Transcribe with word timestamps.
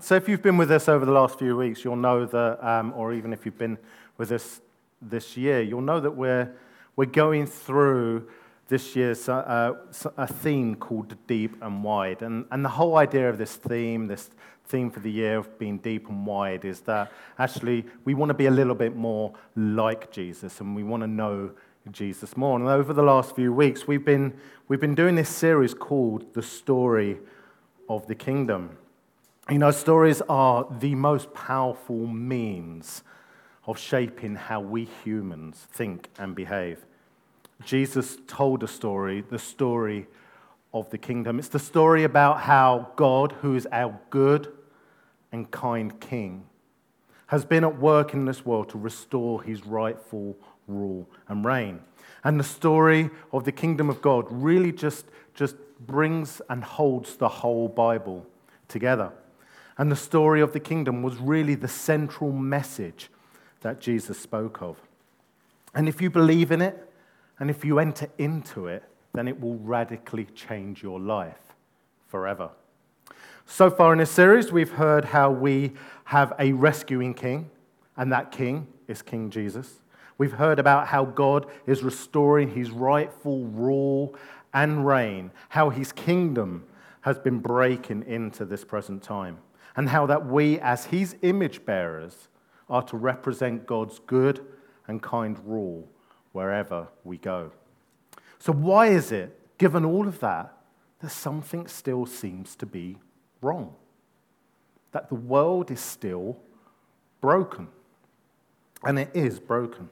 so, 0.00 0.14
if 0.14 0.28
you've 0.28 0.42
been 0.42 0.56
with 0.56 0.70
us 0.70 0.88
over 0.88 1.04
the 1.04 1.12
last 1.12 1.38
few 1.38 1.56
weeks, 1.56 1.84
you'll 1.84 1.96
know 1.96 2.26
that, 2.26 2.66
um, 2.66 2.92
or 2.96 3.12
even 3.12 3.32
if 3.32 3.44
you've 3.44 3.58
been 3.58 3.78
with 4.16 4.32
us 4.32 4.60
this 5.00 5.36
year, 5.36 5.62
you'll 5.62 5.80
know 5.80 6.00
that 6.00 6.10
we're, 6.10 6.52
we're 6.96 7.04
going 7.04 7.46
through 7.46 8.28
this 8.68 8.94
year's 8.94 9.28
uh, 9.28 9.74
a 10.16 10.26
theme 10.26 10.76
called 10.76 11.16
Deep 11.26 11.56
and 11.62 11.82
Wide. 11.82 12.22
And, 12.22 12.44
and 12.50 12.64
the 12.64 12.68
whole 12.68 12.96
idea 12.96 13.28
of 13.28 13.38
this 13.38 13.56
theme, 13.56 14.06
this 14.06 14.30
theme 14.66 14.90
for 14.90 15.00
the 15.00 15.10
year 15.10 15.38
of 15.38 15.58
being 15.58 15.78
deep 15.78 16.08
and 16.08 16.26
wide, 16.26 16.66
is 16.66 16.80
that 16.80 17.10
actually 17.38 17.86
we 18.04 18.12
want 18.12 18.28
to 18.28 18.34
be 18.34 18.46
a 18.46 18.50
little 18.50 18.74
bit 18.74 18.94
more 18.94 19.32
like 19.56 20.10
Jesus 20.10 20.60
and 20.60 20.76
we 20.76 20.82
want 20.82 21.02
to 21.02 21.06
know 21.06 21.50
Jesus 21.90 22.36
more. 22.36 22.58
And 22.58 22.68
over 22.68 22.92
the 22.92 23.02
last 23.02 23.34
few 23.34 23.52
weeks, 23.52 23.86
we've 23.86 24.04
been, 24.04 24.34
we've 24.68 24.80
been 24.80 24.94
doing 24.94 25.14
this 25.14 25.30
series 25.30 25.72
called 25.72 26.34
The 26.34 26.42
Story 26.42 27.18
of 27.88 28.06
the 28.06 28.14
Kingdom. 28.14 28.76
You 29.50 29.56
know, 29.56 29.70
stories 29.70 30.20
are 30.28 30.66
the 30.78 30.94
most 30.94 31.32
powerful 31.32 32.06
means 32.06 33.02
of 33.66 33.78
shaping 33.78 34.34
how 34.34 34.60
we 34.60 34.84
humans 35.04 35.66
think 35.72 36.10
and 36.18 36.34
behave. 36.34 36.84
Jesus 37.64 38.18
told 38.26 38.62
a 38.62 38.68
story, 38.68 39.22
the 39.22 39.38
story 39.38 40.06
of 40.74 40.90
the 40.90 40.98
kingdom. 40.98 41.38
It's 41.38 41.48
the 41.48 41.58
story 41.58 42.04
about 42.04 42.42
how 42.42 42.92
God, 42.96 43.32
who 43.40 43.54
is 43.54 43.66
our 43.72 43.98
good 44.10 44.52
and 45.32 45.50
kind 45.50 45.98
King, 45.98 46.44
has 47.28 47.46
been 47.46 47.64
at 47.64 47.78
work 47.78 48.12
in 48.12 48.26
this 48.26 48.44
world 48.44 48.68
to 48.68 48.78
restore 48.78 49.42
his 49.42 49.64
rightful 49.64 50.36
rule 50.66 51.08
and 51.26 51.42
reign. 51.42 51.80
And 52.22 52.38
the 52.38 52.44
story 52.44 53.08
of 53.32 53.44
the 53.44 53.52
kingdom 53.52 53.88
of 53.88 54.02
God 54.02 54.26
really 54.28 54.72
just, 54.72 55.06
just 55.32 55.56
brings 55.80 56.42
and 56.50 56.62
holds 56.62 57.16
the 57.16 57.28
whole 57.28 57.68
Bible 57.68 58.26
together. 58.68 59.10
And 59.78 59.90
the 59.90 59.96
story 59.96 60.40
of 60.40 60.52
the 60.52 60.60
kingdom 60.60 61.02
was 61.02 61.16
really 61.16 61.54
the 61.54 61.68
central 61.68 62.32
message 62.32 63.10
that 63.60 63.80
Jesus 63.80 64.18
spoke 64.18 64.60
of. 64.60 64.76
And 65.74 65.88
if 65.88 66.02
you 66.02 66.10
believe 66.10 66.50
in 66.50 66.60
it, 66.60 66.90
and 67.38 67.48
if 67.48 67.64
you 67.64 67.78
enter 67.78 68.08
into 68.18 68.66
it, 68.66 68.82
then 69.12 69.28
it 69.28 69.40
will 69.40 69.56
radically 69.56 70.26
change 70.34 70.82
your 70.82 70.98
life 70.98 71.54
forever. 72.08 72.50
So 73.46 73.70
far 73.70 73.92
in 73.92 73.98
this 73.98 74.10
series, 74.10 74.52
we've 74.52 74.72
heard 74.72 75.06
how 75.06 75.30
we 75.30 75.72
have 76.04 76.32
a 76.38 76.52
rescuing 76.52 77.14
king, 77.14 77.50
and 77.96 78.12
that 78.12 78.32
king 78.32 78.66
is 78.88 79.00
King 79.00 79.30
Jesus. 79.30 79.80
We've 80.18 80.32
heard 80.32 80.58
about 80.58 80.88
how 80.88 81.04
God 81.04 81.46
is 81.66 81.82
restoring 81.82 82.50
his 82.50 82.70
rightful 82.70 83.44
rule 83.44 84.16
and 84.52 84.86
reign, 84.86 85.30
how 85.50 85.70
his 85.70 85.92
kingdom 85.92 86.64
has 87.02 87.18
been 87.18 87.38
breaking 87.38 88.04
into 88.06 88.44
this 88.44 88.64
present 88.64 89.02
time, 89.02 89.38
and 89.78 89.90
how 89.90 90.06
that 90.06 90.26
we, 90.26 90.58
as 90.58 90.86
his 90.86 91.14
image 91.22 91.64
bearers, 91.64 92.26
are 92.68 92.82
to 92.82 92.96
represent 92.96 93.64
God's 93.64 94.00
good 94.00 94.44
and 94.88 95.00
kind 95.00 95.38
rule 95.46 95.88
wherever 96.32 96.88
we 97.04 97.16
go. 97.16 97.52
So, 98.40 98.52
why 98.52 98.88
is 98.88 99.12
it, 99.12 99.38
given 99.56 99.84
all 99.84 100.08
of 100.08 100.18
that, 100.18 100.52
that 100.98 101.10
something 101.10 101.68
still 101.68 102.06
seems 102.06 102.56
to 102.56 102.66
be 102.66 102.96
wrong? 103.40 103.72
That 104.90 105.10
the 105.10 105.14
world 105.14 105.70
is 105.70 105.78
still 105.80 106.36
broken. 107.20 107.68
And 108.82 108.98
it 108.98 109.10
is 109.14 109.38
broken. 109.38 109.90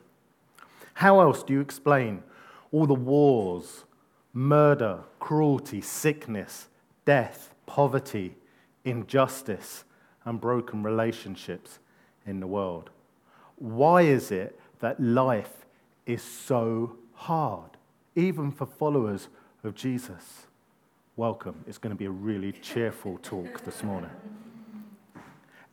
How 0.94 1.20
else 1.20 1.44
do 1.44 1.52
you 1.52 1.60
explain 1.60 2.24
all 2.72 2.86
the 2.86 2.94
wars, 2.94 3.84
murder, 4.32 5.04
cruelty, 5.20 5.80
sickness, 5.80 6.66
death, 7.04 7.54
poverty, 7.66 8.34
injustice, 8.86 9.84
and 10.24 10.40
broken 10.40 10.82
relationships 10.82 11.78
in 12.26 12.40
the 12.40 12.46
world? 12.46 12.90
Why 13.56 14.02
is 14.02 14.30
it 14.30 14.58
that 14.80 15.00
life 15.00 15.66
is 16.06 16.22
so 16.22 16.96
hard, 17.14 17.70
even 18.14 18.50
for 18.50 18.66
followers 18.66 19.28
of 19.64 19.74
Jesus? 19.74 20.46
Welcome. 21.16 21.64
It's 21.66 21.78
going 21.78 21.94
to 21.94 21.98
be 21.98 22.04
a 22.06 22.10
really 22.10 22.52
cheerful 22.52 23.18
talk 23.22 23.64
this 23.64 23.82
morning. 23.82 24.10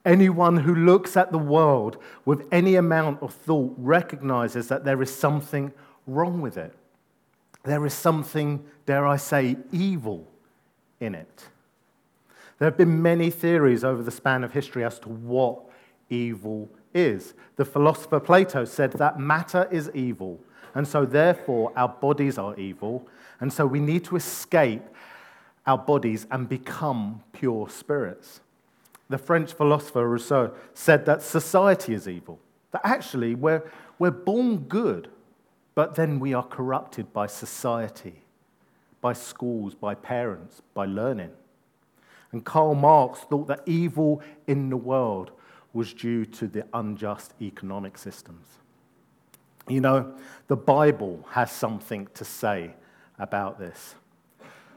Anyone 0.05 0.57
who 0.57 0.75
looks 0.75 1.15
at 1.15 1.31
the 1.31 1.37
world 1.37 1.97
with 2.25 2.45
any 2.51 2.75
amount 2.75 3.21
of 3.21 3.33
thought 3.33 3.73
recognizes 3.77 4.67
that 4.67 4.83
there 4.83 5.01
is 5.01 5.13
something 5.13 5.71
wrong 6.07 6.41
with 6.41 6.57
it. 6.57 6.73
There 7.63 7.85
is 7.85 7.93
something, 7.93 8.63
dare 8.85 9.07
I 9.07 9.17
say, 9.17 9.57
evil 9.71 10.27
in 10.99 11.15
it. 11.15 11.45
There 12.63 12.69
have 12.69 12.77
been 12.77 13.01
many 13.01 13.29
theories 13.29 13.83
over 13.83 14.01
the 14.01 14.09
span 14.09 14.45
of 14.45 14.53
history 14.53 14.85
as 14.85 14.97
to 14.99 15.09
what 15.09 15.59
evil 16.09 16.69
is. 16.93 17.33
The 17.57 17.65
philosopher 17.65 18.21
Plato 18.21 18.63
said 18.63 18.93
that 18.93 19.19
matter 19.19 19.67
is 19.69 19.91
evil, 19.93 20.39
and 20.73 20.87
so 20.87 21.03
therefore 21.03 21.73
our 21.75 21.89
bodies 21.89 22.37
are 22.37 22.55
evil, 22.57 23.05
and 23.41 23.51
so 23.51 23.65
we 23.67 23.81
need 23.81 24.05
to 24.05 24.15
escape 24.15 24.83
our 25.67 25.77
bodies 25.77 26.25
and 26.31 26.47
become 26.47 27.21
pure 27.33 27.67
spirits 27.67 28.39
the 29.09 29.17
French 29.17 29.51
philosopher 29.53 30.07
Rousseau 30.07 30.53
said 30.73 31.05
that 31.05 31.21
society 31.21 31.93
is 31.93 32.07
evil, 32.07 32.39
that 32.71 32.81
actually 32.85 33.35
we're, 33.35 33.69
we're 33.99 34.09
born 34.09 34.59
good, 34.59 35.09
but 35.75 35.95
then 35.95 36.17
we 36.17 36.33
are 36.33 36.43
corrupted 36.43 37.11
by 37.11 37.27
society, 37.27 38.23
by 39.01 39.13
schools, 39.13 39.75
by 39.75 39.93
parents, 39.93 40.61
by 40.73 40.85
learning. 40.85 41.29
And 42.33 42.43
Karl 42.43 42.75
Marx 42.75 43.19
thought 43.19 43.47
that 43.47 43.61
evil 43.65 44.21
in 44.47 44.69
the 44.69 44.77
world 44.77 45.31
was 45.71 45.93
due 45.93 46.25
to 46.25 46.47
the 46.47 46.65
unjust 46.73 47.33
economic 47.41 47.97
systems. 47.97 48.45
You 49.67 49.79
know, 49.79 50.13
the 50.47 50.55
Bible 50.57 51.25
has 51.29 51.51
something 51.51 52.07
to 52.15 52.25
say 52.25 52.73
about 53.17 53.59
this. 53.59 53.95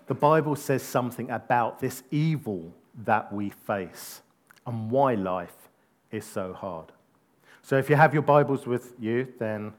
The 0.07 0.15
Bible 0.15 0.55
says 0.55 0.83
something 0.83 1.31
about 1.31 1.81
this 1.81 2.03
evil 2.11 2.73
that 3.05 3.33
we 3.33 3.51
face 3.51 4.23
and 4.67 4.91
why 4.91 5.15
life 5.15 5.57
is 6.13 6.25
so 6.25 6.53
hard. 6.53 6.93
So 7.63 7.77
if 7.77 7.91
you 7.91 7.97
have 7.97 8.13
your 8.15 8.23
Bibles 8.23 8.67
with 8.67 8.95
you, 9.01 9.33
then 9.39 9.73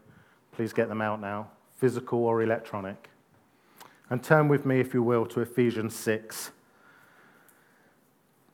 please 0.51 0.73
get 0.73 0.89
them 0.89 1.01
out 1.01 1.21
now, 1.21 1.49
physical 1.77 2.25
or 2.25 2.41
electronic. 2.41 3.09
And 4.09 4.21
turn 4.21 4.47
with 4.47 4.65
me, 4.65 4.79
if 4.79 4.93
you 4.93 5.03
will, 5.03 5.25
to 5.27 5.41
Ephesians 5.41 5.95
6. 5.95 6.51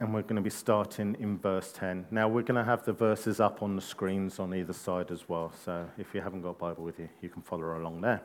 And 0.03 0.13
we're 0.13 0.23
going 0.23 0.35
to 0.35 0.41
be 0.41 0.49
starting 0.49 1.15
in 1.21 1.37
verse 1.37 1.71
10. 1.71 2.07
Now, 2.11 2.27
we're 2.27 2.41
going 2.41 2.57
to 2.57 2.65
have 2.65 2.83
the 2.83 2.91
verses 2.91 3.39
up 3.39 3.63
on 3.63 3.77
the 3.77 3.81
screens 3.81 4.37
on 4.37 4.53
either 4.53 4.73
side 4.73 5.11
as 5.11 5.29
well. 5.29 5.53
So 5.63 5.89
if 5.97 6.13
you 6.13 6.19
haven't 6.19 6.41
got 6.41 6.49
a 6.49 6.53
Bible 6.55 6.83
with 6.83 6.99
you, 6.99 7.07
you 7.21 7.29
can 7.29 7.41
follow 7.41 7.77
along 7.77 8.01
there. 8.01 8.21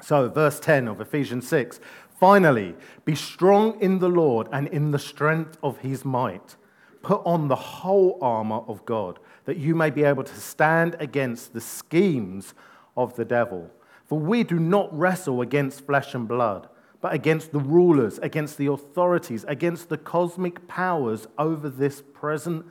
So, 0.00 0.28
verse 0.28 0.60
10 0.60 0.86
of 0.86 1.00
Ephesians 1.00 1.48
6 1.48 1.80
Finally, 2.20 2.76
be 3.04 3.16
strong 3.16 3.80
in 3.80 3.98
the 3.98 4.08
Lord 4.08 4.46
and 4.52 4.68
in 4.68 4.92
the 4.92 4.98
strength 5.00 5.58
of 5.60 5.78
his 5.78 6.04
might. 6.04 6.54
Put 7.02 7.20
on 7.26 7.48
the 7.48 7.56
whole 7.56 8.16
armor 8.22 8.60
of 8.68 8.84
God, 8.84 9.18
that 9.44 9.56
you 9.56 9.74
may 9.74 9.90
be 9.90 10.04
able 10.04 10.22
to 10.22 10.40
stand 10.40 10.94
against 11.00 11.52
the 11.52 11.60
schemes 11.60 12.54
of 12.96 13.16
the 13.16 13.24
devil. 13.24 13.72
For 14.04 14.20
we 14.20 14.44
do 14.44 14.60
not 14.60 14.96
wrestle 14.96 15.40
against 15.40 15.84
flesh 15.84 16.14
and 16.14 16.28
blood, 16.28 16.68
but 17.00 17.12
against 17.12 17.52
the 17.52 17.60
rulers, 17.60 18.18
against 18.18 18.58
the 18.58 18.66
authorities, 18.66 19.44
against 19.46 19.88
the 19.88 19.98
cosmic 19.98 20.66
powers 20.66 21.26
over 21.38 21.68
this 21.68 22.02
present 22.12 22.66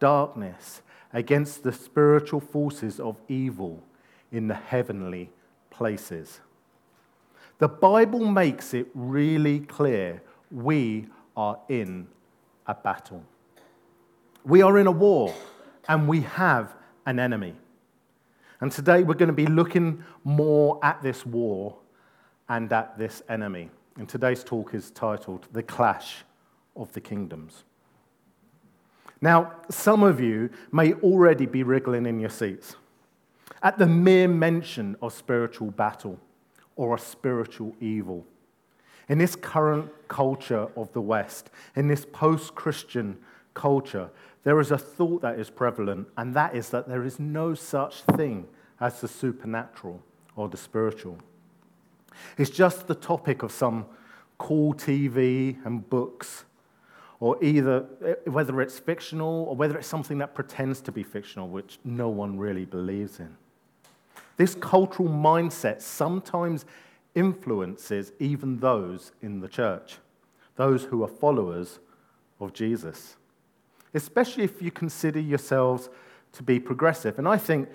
darkness, 0.00 0.82
against 1.12 1.62
the 1.62 1.72
spiritual 1.72 2.40
forces 2.40 3.00
of 3.00 3.16
evil 3.28 3.82
in 4.30 4.48
the 4.48 4.54
heavenly 4.54 5.30
places. 5.70 6.40
The 7.58 7.68
Bible 7.68 8.26
makes 8.26 8.74
it 8.74 8.88
really 8.94 9.60
clear 9.60 10.22
we 10.50 11.06
are 11.36 11.58
in 11.68 12.08
a 12.66 12.74
battle. 12.74 13.24
We 14.44 14.60
are 14.60 14.78
in 14.78 14.86
a 14.86 14.92
war 14.92 15.32
and 15.88 16.06
we 16.06 16.20
have 16.22 16.74
an 17.06 17.18
enemy. 17.18 17.54
And 18.60 18.70
today 18.70 19.02
we're 19.02 19.14
going 19.14 19.28
to 19.28 19.32
be 19.32 19.46
looking 19.46 20.04
more 20.24 20.78
at 20.82 21.02
this 21.02 21.24
war 21.24 21.76
and 22.48 22.72
at 22.72 22.98
this 22.98 23.22
enemy. 23.28 23.70
And 23.96 24.08
today's 24.08 24.44
talk 24.44 24.74
is 24.74 24.90
titled 24.90 25.46
The 25.52 25.62
Clash 25.62 26.24
of 26.76 26.92
the 26.92 27.00
Kingdoms. 27.00 27.64
Now, 29.20 29.52
some 29.70 30.02
of 30.02 30.20
you 30.20 30.50
may 30.72 30.92
already 30.94 31.46
be 31.46 31.62
wriggling 31.62 32.06
in 32.06 32.20
your 32.20 32.30
seats 32.30 32.76
at 33.62 33.78
the 33.78 33.86
mere 33.86 34.28
mention 34.28 34.96
of 35.00 35.14
spiritual 35.14 35.70
battle 35.70 36.20
or 36.76 36.94
a 36.94 36.98
spiritual 36.98 37.74
evil. 37.80 38.26
In 39.08 39.18
this 39.18 39.36
current 39.36 39.90
culture 40.08 40.68
of 40.76 40.92
the 40.92 41.00
West, 41.00 41.50
in 41.76 41.88
this 41.88 42.04
post 42.04 42.54
Christian 42.54 43.18
culture, 43.54 44.10
there 44.42 44.60
is 44.60 44.70
a 44.70 44.78
thought 44.78 45.22
that 45.22 45.38
is 45.38 45.48
prevalent, 45.50 46.08
and 46.16 46.34
that 46.34 46.54
is 46.54 46.70
that 46.70 46.88
there 46.88 47.04
is 47.04 47.18
no 47.18 47.54
such 47.54 48.02
thing 48.02 48.46
as 48.80 49.00
the 49.00 49.08
supernatural 49.08 50.02
or 50.36 50.48
the 50.48 50.56
spiritual. 50.56 51.18
It's 52.38 52.50
just 52.50 52.86
the 52.86 52.94
topic 52.94 53.42
of 53.42 53.52
some 53.52 53.86
cool 54.38 54.74
TV 54.74 55.64
and 55.64 55.88
books, 55.88 56.44
or 57.20 57.42
either 57.42 57.86
eh, 58.04 58.14
whether 58.30 58.60
it's 58.60 58.78
fictional 58.78 59.44
or 59.48 59.56
whether 59.56 59.78
it's 59.78 59.88
something 59.88 60.18
that 60.18 60.34
pretends 60.34 60.80
to 60.82 60.92
be 60.92 61.02
fictional, 61.02 61.48
which 61.48 61.78
no 61.84 62.08
one 62.08 62.38
really 62.38 62.64
believes 62.64 63.20
in. 63.20 63.36
This 64.36 64.54
cultural 64.54 65.08
mindset 65.08 65.80
sometimes 65.80 66.64
influences 67.14 68.12
even 68.18 68.58
those 68.58 69.12
in 69.22 69.40
the 69.40 69.48
church, 69.48 69.98
those 70.56 70.84
who 70.84 71.04
are 71.04 71.08
followers 71.08 71.78
of 72.40 72.52
Jesus, 72.52 73.16
especially 73.94 74.44
if 74.44 74.60
you 74.60 74.70
consider 74.70 75.20
yourselves 75.20 75.88
to 76.32 76.42
be 76.42 76.58
progressive. 76.58 77.18
And 77.18 77.28
I 77.28 77.38
think 77.38 77.68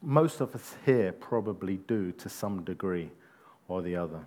most 0.00 0.40
of 0.40 0.54
us 0.54 0.76
here 0.86 1.12
probably 1.12 1.78
do 1.88 2.12
to 2.12 2.28
some 2.28 2.62
degree 2.64 3.10
or 3.70 3.82
the 3.82 3.96
other. 3.96 4.26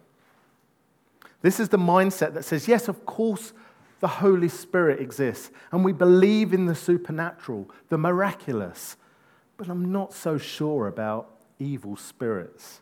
This 1.41 1.59
is 1.59 1.69
the 1.69 1.77
mindset 1.77 2.33
that 2.33 2.45
says, 2.45 2.67
yes, 2.67 2.87
of 2.87 3.05
course, 3.05 3.53
the 3.99 4.07
Holy 4.07 4.49
Spirit 4.49 4.99
exists, 4.99 5.51
and 5.71 5.83
we 5.83 5.91
believe 5.91 6.53
in 6.53 6.65
the 6.65 6.75
supernatural, 6.75 7.69
the 7.89 7.97
miraculous, 7.97 8.97
but 9.57 9.69
I'm 9.69 9.91
not 9.91 10.13
so 10.13 10.37
sure 10.37 10.87
about 10.87 11.29
evil 11.59 11.95
spirits. 11.95 12.79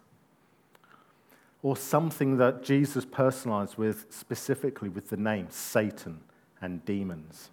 Or 1.64 1.78
something 1.78 2.38
that 2.38 2.64
Jesus 2.64 3.06
personalized 3.06 3.78
with 3.78 4.08
specifically 4.10 4.90
with 4.90 5.10
the 5.10 5.18
name 5.18 5.48
Satan 5.50 6.22
and 6.60 6.84
demons. 6.86 7.50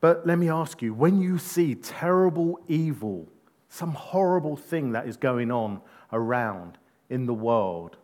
But 0.00 0.26
let 0.26 0.38
me 0.38 0.48
ask 0.48 0.82
you 0.82 0.94
when 0.94 1.20
you 1.20 1.38
see 1.38 1.74
terrible 1.74 2.60
evil, 2.68 3.26
some 3.68 3.92
horrible 3.92 4.54
thing 4.54 4.92
that 4.92 5.08
is 5.08 5.16
going 5.16 5.50
on 5.50 5.80
around 6.12 6.78
in 7.14 7.26
the 7.26 7.34
world 7.34 7.96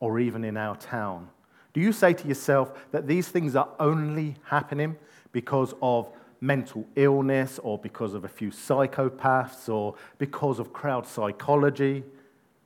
or 0.00 0.18
even 0.18 0.44
in 0.44 0.56
our 0.56 0.76
town, 0.76 1.28
do 1.72 1.80
you 1.80 1.92
say 1.92 2.12
to 2.12 2.28
yourself 2.28 2.72
that 2.90 3.06
these 3.06 3.28
things 3.28 3.54
are 3.54 3.68
only 3.78 4.34
happening 4.44 4.96
because 5.32 5.74
of 5.80 6.10
mental 6.40 6.86
illness 6.96 7.58
or 7.62 7.78
because 7.78 8.14
of 8.14 8.24
a 8.24 8.28
few 8.28 8.50
psychopaths 8.50 9.68
or 9.68 9.94
because 10.18 10.58
of 10.58 10.72
crowd 10.72 11.06
psychology, 11.06 12.04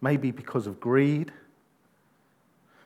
maybe 0.00 0.30
because 0.30 0.66
of 0.66 0.80
greed. 0.80 1.32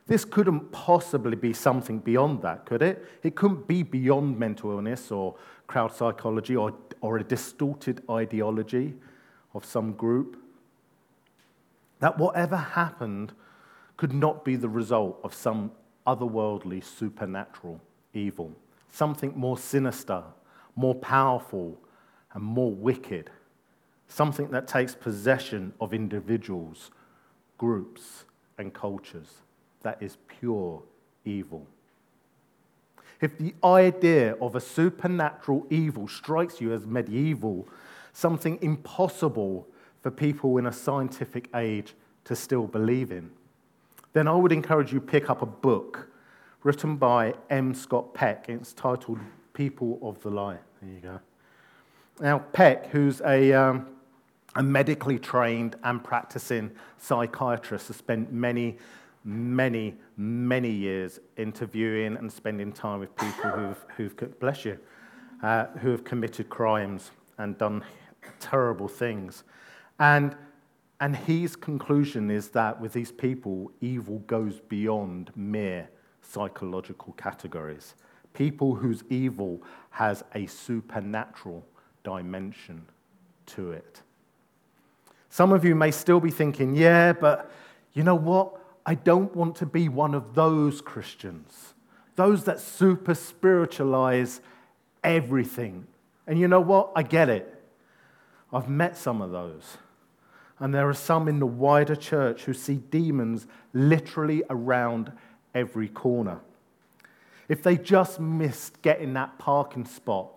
This 0.07 0.25
couldn't 0.25 0.71
possibly 0.71 1.37
be 1.37 1.53
something 1.55 1.99
beyond 1.99 2.43
that, 2.43 2.67
could 2.67 2.83
it? 2.83 3.05
It 3.23 3.35
couldn't 3.35 3.67
be 3.67 3.83
beyond 3.83 4.39
mental 4.39 4.71
illness 4.71 5.11
or 5.11 5.35
crowd 5.67 5.95
psychology 5.95 6.57
or, 6.57 6.75
or 7.01 7.19
a 7.19 7.25
distorted 7.25 8.03
ideology 8.11 8.95
of 9.55 9.65
some 9.65 9.93
group. 9.93 10.37
That 12.05 12.19
whatever 12.19 12.59
happened 12.59 13.33
could 13.97 14.13
not 14.13 14.45
be 14.45 14.57
the 14.57 14.69
result 14.69 15.19
of 15.25 15.33
some 15.33 15.73
otherworldly 16.07 16.85
supernatural 16.85 17.81
evil, 18.13 18.53
something 18.93 19.33
more 19.35 19.57
sinister 19.57 20.23
more 20.77 20.95
powerful, 20.97 21.79
and 22.35 22.43
more 22.43 22.71
wicked. 22.71 23.31
Something 24.09 24.51
that 24.51 24.67
takes 24.67 24.95
possession 24.95 25.73
of 25.81 25.95
individuals, 25.95 26.91
groups, 27.57 28.25
and 28.59 28.75
cultures. 28.75 29.39
That 29.81 30.03
is 30.03 30.19
pure 30.27 30.83
evil. 31.25 31.67
If 33.23 33.39
the 33.39 33.55
idea 33.65 34.35
of 34.43 34.57
a 34.57 34.61
supernatural 34.61 35.67
evil 35.71 36.09
strikes 36.09 36.61
you 36.61 36.75
as 36.75 36.87
medieval, 36.87 37.67
something 38.13 38.59
impossible 38.61 39.67
for 40.05 40.11
people 40.11 40.59
in 40.59 40.67
a 40.67 40.73
scientific 40.73 41.49
age 41.55 41.95
to 42.25 42.37
still 42.37 42.67
believe 42.67 43.11
in, 43.11 43.31
then 44.13 44.29
I 44.29 44.35
would 44.35 44.53
encourage 44.53 44.93
you 44.93 45.01
pick 45.01 45.31
up 45.31 45.41
a 45.41 45.47
book 45.47 46.11
written 46.63 46.97
by 46.99 47.33
M. 47.49 47.73
Scott 47.73 48.13
Peck. 48.13 48.51
It's 48.51 48.75
titled 48.75 49.19
people 49.55 49.99
of 50.03 50.21
the 50.21 50.29
lie. 50.29 50.59
There 50.83 50.93
you 50.93 51.01
go. 51.01 51.21
Now, 52.21 52.41
Peck, 52.41 52.89
who's 52.89 53.23
a, 53.23 53.55
um, 53.55 53.87
a 54.55 54.63
medically 54.63 55.19
trained 55.19 55.77
and 55.85 56.05
practicing 56.05 56.73
psychiatrist, 56.99 57.87
has 57.87 57.97
spent 57.97 58.31
many, 58.31 58.77
many, 59.25 59.95
many 60.19 60.71
years 60.71 61.19
interviewing 61.39 62.19
and 62.19 62.31
spending 62.31 62.73
time 62.73 63.01
with 63.01 63.17
people 63.17 63.51
who've, 63.53 63.87
who've 63.97 64.39
bless 64.39 64.67
you, 64.67 64.79
uh, 65.43 65.65
who 65.81 65.91
have 65.93 66.05
committed 66.05 66.51
crimes 66.51 67.11
and 67.39 67.57
done 67.57 67.83
terrible 68.39 68.87
things. 68.87 69.45
And, 69.99 70.35
and 71.01 71.17
his 71.17 71.57
conclusion 71.57 72.31
is 72.31 72.49
that 72.51 72.81
with 72.81 72.93
these 72.93 73.13
people, 73.13 73.71
evil 73.81 74.19
goes 74.21 74.61
beyond 74.61 75.31
mere 75.37 75.89
psychological 76.23 77.13
categories 77.15 77.95
people 78.35 78.75
whose 78.75 79.03
evil 79.09 79.63
has 79.91 80.23
a 80.35 80.45
supernatural 80.47 81.65
dimension 82.03 82.85
to 83.47 83.71
it. 83.71 84.03
Some 85.31 85.53
of 85.53 85.65
you 85.65 85.75
may 85.75 85.91
still 85.91 86.21
be 86.21 86.31
thinking, 86.31 86.75
yeah, 86.75 87.13
but 87.13 87.51
you 87.95 88.03
know 88.03 88.15
what? 88.15 88.61
I 88.85 88.95
don't 88.95 89.35
want 89.35 89.57
to 89.57 89.67
be 89.67 89.89
one 89.89 90.15
of 90.15 90.35
those 90.35 90.81
Christians, 90.81 91.75
those 92.17 92.45
that 92.45 92.61
super 92.61 93.15
spiritualize 93.15 94.41
everything. 95.03 95.87
And 96.27 96.39
you 96.39 96.49
know 96.49 96.61
what? 96.61 96.93
I 96.95 97.03
get 97.03 97.29
it. 97.29 97.54
I've 98.55 98.69
met 98.69 98.97
some 98.97 99.21
of 99.21 99.33
those. 99.33 99.79
And 100.61 100.73
there 100.73 100.89
are 100.89 100.95
some 100.95 101.27
in 101.27 101.41
the 101.41 101.47
wider 101.47 101.97
church 101.97 102.45
who 102.45 102.55
see 102.55 102.77
demons 102.77 103.49
literally 103.73 104.45
around 104.49 105.13
every 105.55 105.89
corner. 105.89 106.39
If 107.49 107.63
they 107.63 107.77
just 107.77 108.21
missed 108.21 108.81
getting 108.81 109.15
that 109.15 109.37
parking 109.39 109.85
spot, 109.85 110.31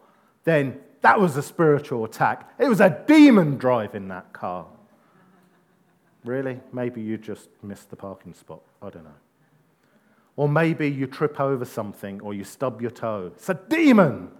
then 0.43 0.79
that 1.01 1.19
was 1.19 1.37
a 1.37 1.43
spiritual 1.43 2.03
attack. 2.03 2.51
It 2.59 2.67
was 2.67 2.81
a 2.81 3.03
demon 3.07 3.57
driving 3.57 4.07
that 4.07 4.33
car. 4.33 4.65
Really? 6.25 6.59
Maybe 6.73 7.01
you 7.01 7.17
just 7.17 7.49
missed 7.61 7.89
the 7.91 7.95
parking 7.95 8.33
spot. 8.33 8.61
I 8.81 8.89
don't 8.89 9.03
know. 9.03 9.11
Or 10.35 10.49
maybe 10.49 10.89
you 10.89 11.07
trip 11.07 11.39
over 11.39 11.65
something 11.65 12.19
or 12.21 12.33
you 12.33 12.43
stub 12.43 12.81
your 12.81 12.91
toe. 12.91 13.31
It's 13.35 13.49
a 13.49 13.59
demon. 13.69 14.31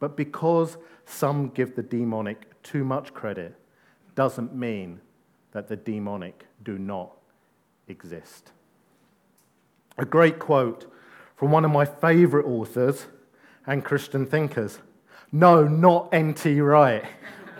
But 0.00 0.16
because 0.16 0.76
some 1.06 1.48
give 1.48 1.74
the 1.74 1.82
demonic 1.82 2.62
too 2.62 2.84
much 2.84 3.12
credit, 3.14 3.54
doesn't 4.14 4.54
mean 4.54 5.00
that 5.52 5.68
the 5.68 5.76
demonic 5.76 6.46
do 6.64 6.78
not 6.78 7.12
exist. 7.88 8.52
A 9.96 10.04
great 10.04 10.38
quote 10.38 10.92
from 11.36 11.50
one 11.50 11.64
of 11.64 11.70
my 11.70 11.84
favorite 11.84 12.46
authors 12.46 13.06
and 13.66 13.84
Christian 13.84 14.26
thinkers. 14.26 14.78
No, 15.32 15.66
not 15.66 16.08
N.T. 16.12 16.60
Wright, 16.60 17.04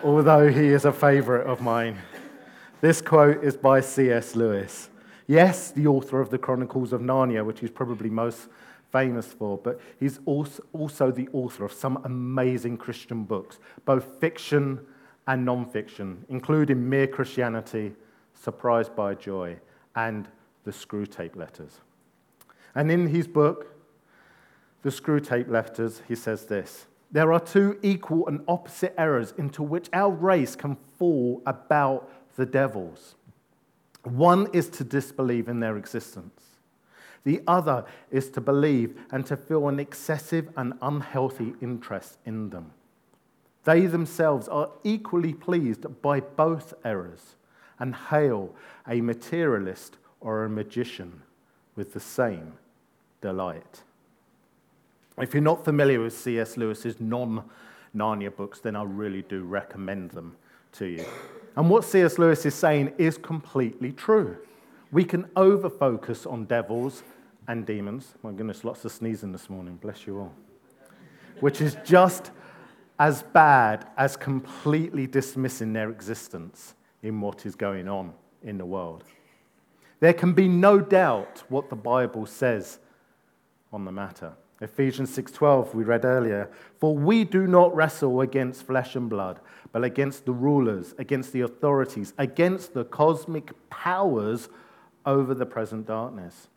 although 0.02 0.49
he 0.50 0.68
is 0.68 0.85
a 0.85 0.92
favorite 0.92 1.47
of 1.47 1.61
mine. 1.61 1.99
This 2.80 3.00
quote 3.00 3.42
is 3.42 3.57
by 3.57 3.80
C.S. 3.80 4.37
Lewis. 4.37 4.88
Yes, 5.26 5.71
the 5.73 5.87
author 5.87 6.21
of 6.21 6.30
the 6.30 6.38
Chronicles 6.38 6.92
of 6.92 7.00
Narnia, 7.00 7.45
which 7.45 7.61
he's 7.61 7.71
probably 7.71 8.09
most 8.09 8.49
famous 8.90 9.26
for, 9.26 9.59
but 9.59 9.80
he's 10.00 10.21
also 10.26 11.11
the 11.11 11.28
author 11.33 11.64
of 11.64 11.73
some 11.73 12.00
amazing 12.04 12.76
Christian 12.76 13.25
books, 13.25 13.59
both 13.85 14.21
fiction 14.21 14.80
and 15.26 15.45
non-fiction, 15.45 16.25
including 16.28 16.88
Mere 16.88 17.07
Christianity, 17.07 17.95
Surprised 18.35 18.95
by 18.95 19.14
Joy, 19.14 19.59
and 19.95 20.28
the 20.64 20.71
Screwtape 20.71 21.37
Letters. 21.37 21.80
And 22.75 22.90
in 22.90 23.09
his 23.09 23.26
book, 23.26 23.75
The 24.83 24.90
Screwtape 24.90 25.49
Letters, 25.49 26.02
he 26.07 26.14
says 26.14 26.47
this 26.47 26.87
There 27.11 27.33
are 27.33 27.40
two 27.40 27.78
equal 27.83 28.26
and 28.28 28.42
opposite 28.49 28.95
errors 28.97 29.35
into 29.37 29.62
which 29.62 29.88
our 29.92 30.11
race 30.11 30.54
can 30.54 30.76
fall 30.99 31.42
about 31.47 32.11
the 32.37 32.47
devils. 32.47 33.16
One 34.04 34.49
is 34.52 34.71
to 34.71 34.85
disbelieve 34.85 35.49
in 35.49 35.61
their 35.61 35.76
existence. 35.76 36.48
The 37.28 37.42
other 37.47 37.85
is 38.11 38.30
to 38.30 38.40
believe 38.40 38.99
and 39.11 39.26
to 39.26 39.37
feel 39.37 39.68
an 39.68 39.78
excessive 39.78 40.49
and 40.56 40.73
unhealthy 40.80 41.52
interest 41.61 42.16
in 42.25 42.49
them. 42.49 42.70
They 43.64 43.85
themselves 43.85 44.49
are 44.49 44.70
equally 44.82 45.35
pleased 45.35 45.85
by 46.00 46.20
both 46.20 46.73
errors 46.87 47.37
and 47.78 47.94
hail 47.94 48.54
a 48.88 49.02
materialist 49.02 49.99
or 50.23 50.47
a 50.47 50.49
magician 50.49 51.20
with 51.76 51.92
the 51.92 52.00
same 52.00 52.54
delight. 53.20 53.82
If 55.18 55.35
you're 55.35 55.42
not 55.42 55.66
familiar 55.66 56.00
with 56.00 56.16
C.S. 56.16 56.56
Lewis's 56.56 56.99
non 56.99 57.44
Narnia 57.94 58.35
books, 58.35 58.61
then 58.61 58.75
I 58.75 58.85
really 58.85 59.20
do 59.20 59.44
recommend 59.44 60.12
them 60.12 60.35
to 60.78 60.87
you. 60.87 61.04
And 61.56 61.68
what 61.68 61.85
C.S. 61.85 62.18
Lewis 62.18 62.47
is 62.47 62.54
saying 62.54 62.94
is 62.97 63.18
completely 63.18 63.92
true. 63.92 64.38
We 64.90 65.04
can 65.04 65.28
over 65.37 65.68
focus 65.68 66.25
on 66.25 66.47
devils 66.47 67.02
and 67.49 67.67
demons. 67.67 68.14
My 68.23 68.31
goodness, 68.31 68.62
lots 68.62 68.85
of 68.85 68.93
sneezing 68.93 69.33
this 69.33 69.50
morning. 69.50 69.76
Bless 69.76 70.07
you 70.07 70.19
all. 70.19 70.35
Which 71.40 71.61
is 71.61 71.76
just 71.85 72.31
as 72.99 73.23
bad 73.23 73.88
as 73.97 74.17
completely 74.17 75.07
dismissing 75.07 75.73
their 75.73 75.90
existence 75.90 76.75
in 77.02 77.21
what 77.21 77.47
is 77.47 77.57
going 77.57 77.88
on 77.88 78.12
in 78.43 78.59
the 78.59 78.67
world. 78.67 79.05
There 80.00 80.12
can 80.12 80.33
be 80.33 80.47
no 80.47 80.78
doubt 80.78 81.43
what 81.49 81.71
the 81.71 81.76
Bible 81.76 82.26
says 82.26 82.78
on 83.73 83.85
the 83.85 83.93
matter. 83.93 84.35
Ephesians 84.61 85.11
6:12 85.11 85.75
we 85.75 85.85
read 85.85 86.05
earlier, 86.05 86.50
for 86.78 86.95
we 86.95 87.25
do 87.25 87.47
not 87.47 87.75
wrestle 87.75 88.21
against 88.21 88.64
flesh 88.64 88.97
and 88.97 89.09
blood, 89.09 89.40
but 89.73 89.85
against 89.85 90.25
the 90.25 90.33
rulers, 90.33 90.95
against 90.99 91.33
the 91.33 91.43
authorities, 91.43 92.12
against 92.19 92.75
the 92.75 92.85
cosmic 92.85 93.52
powers 93.71 94.49
over 95.07 95.33
the 95.33 95.47
present 95.47 95.87
darkness, 95.87 96.49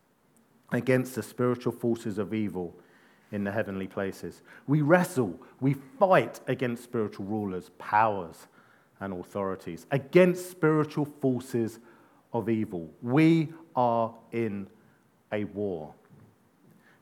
against 0.72 1.14
the 1.14 1.22
spiritual 1.22 1.72
forces 1.72 2.18
of 2.18 2.34
evil 2.34 2.74
in 3.30 3.44
the 3.44 3.50
heavenly 3.50 3.86
places. 3.86 4.42
We 4.66 4.82
wrestle, 4.82 5.38
we 5.60 5.74
fight 5.98 6.40
against 6.46 6.84
spiritual 6.84 7.26
rulers, 7.26 7.70
powers, 7.78 8.46
and 9.00 9.12
authorities, 9.12 9.86
against 9.90 10.50
spiritual 10.50 11.06
forces 11.20 11.78
of 12.32 12.48
evil. 12.48 12.90
We 13.02 13.52
are 13.74 14.14
in 14.32 14.68
a 15.32 15.44
war. 15.44 15.94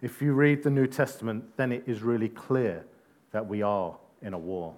If 0.00 0.22
you 0.22 0.32
read 0.32 0.62
the 0.62 0.70
New 0.70 0.86
Testament, 0.86 1.44
then 1.56 1.72
it 1.72 1.84
is 1.86 2.02
really 2.02 2.28
clear 2.28 2.84
that 3.32 3.46
we 3.46 3.62
are 3.62 3.96
in 4.22 4.34
a 4.34 4.38
war. 4.38 4.74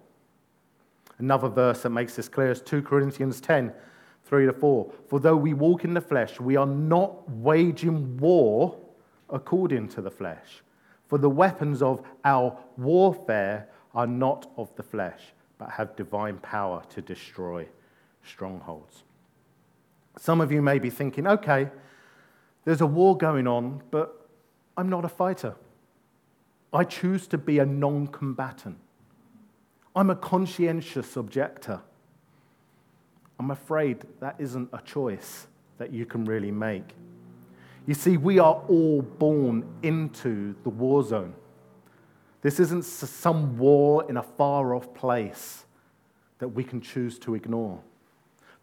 Another 1.19 1.49
verse 1.49 1.83
that 1.83 1.91
makes 1.91 2.17
this 2.17 2.29
clear 2.29 2.51
is 2.51 2.61
2 2.61 2.83
Corinthians 2.83 3.41
10 3.41 3.73
3 4.25 4.47
to 4.47 4.53
4. 4.53 4.93
For 5.09 5.21
though 5.21 5.37
we 5.37 5.53
walk 5.53 5.85
in 5.85 5.95
the 5.95 6.01
flesh, 6.01 6.41
we 6.41 6.57
are 6.57 6.67
not 6.67 7.29
waging 7.29 8.17
war 8.17 8.79
according 9.33 9.89
to 9.89 10.01
the 10.01 10.11
flesh. 10.11 10.63
For 11.09 11.19
the 11.19 11.31
weapons 11.31 11.83
of 11.83 12.03
our 12.25 12.57
warfare 12.77 13.69
are 13.95 14.07
not 14.07 14.51
of 14.57 14.75
the 14.77 14.83
flesh, 14.83 15.21
but 15.59 15.71
have 15.71 15.97
divine 15.97 16.39
power 16.39 16.83
to 16.91 17.03
destroy 17.03 17.67
strongholds. 18.23 19.03
Some 20.19 20.41
of 20.41 20.53
you 20.53 20.63
may 20.63 20.79
be 20.79 20.91
thinking, 20.91 21.27
okay, 21.27 21.69
there's 22.65 22.81
a 22.81 22.87
war 22.87 23.17
going 23.17 23.47
on, 23.47 23.83
but 23.91 24.29
I'm 24.77 24.89
not 24.89 25.05
a 25.05 25.09
fighter. 25.09 25.57
I 26.73 26.85
choose 26.85 27.27
to 27.29 27.39
be 27.39 27.59
a 27.59 27.67
non 27.67 28.07
combatant. 28.07 28.79
I'm 29.95 30.11
a 30.11 30.17
conscientious 30.17 31.17
objector. 31.17 31.81
I'm 33.39 33.51
afraid 33.51 34.05
that 34.21 34.37
isn't 34.39 34.71
a 34.73 34.81
choice 34.81 35.47
that 35.79 35.93
you 35.93 36.07
can 36.07 36.25
really 36.25 36.51
make. 36.51 36.95
You 37.87 37.95
see, 37.95 38.17
we 38.17 38.39
are 38.39 38.63
all 38.69 39.03
born 39.03 39.65
into 39.83 40.55
the 40.63 40.71
war 40.71 41.03
zone. 41.03 41.35
This 42.41 42.61
isn't 42.61 42.85
some 42.85 43.59
war 43.59 44.09
in 44.09 44.17
a 44.17 44.23
far 44.23 44.75
off 44.75 44.93
place 44.95 45.65
that 46.39 46.49
we 46.49 46.65
can 46.65 46.81
choose 46.81 47.19
to 47.21 47.35
ignore. 47.35 47.81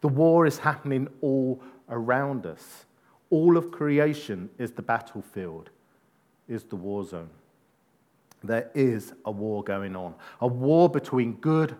The 0.00 0.08
war 0.08 0.46
is 0.46 0.58
happening 0.58 1.08
all 1.20 1.62
around 1.88 2.46
us. 2.46 2.86
All 3.30 3.56
of 3.56 3.70
creation 3.70 4.50
is 4.58 4.72
the 4.72 4.82
battlefield, 4.82 5.70
is 6.48 6.64
the 6.64 6.76
war 6.76 7.04
zone. 7.04 7.30
There 8.42 8.70
is 8.74 9.12
a 9.26 9.30
war 9.30 9.62
going 9.62 9.96
on, 9.96 10.14
a 10.40 10.46
war 10.46 10.88
between 10.88 11.34
good 11.34 11.76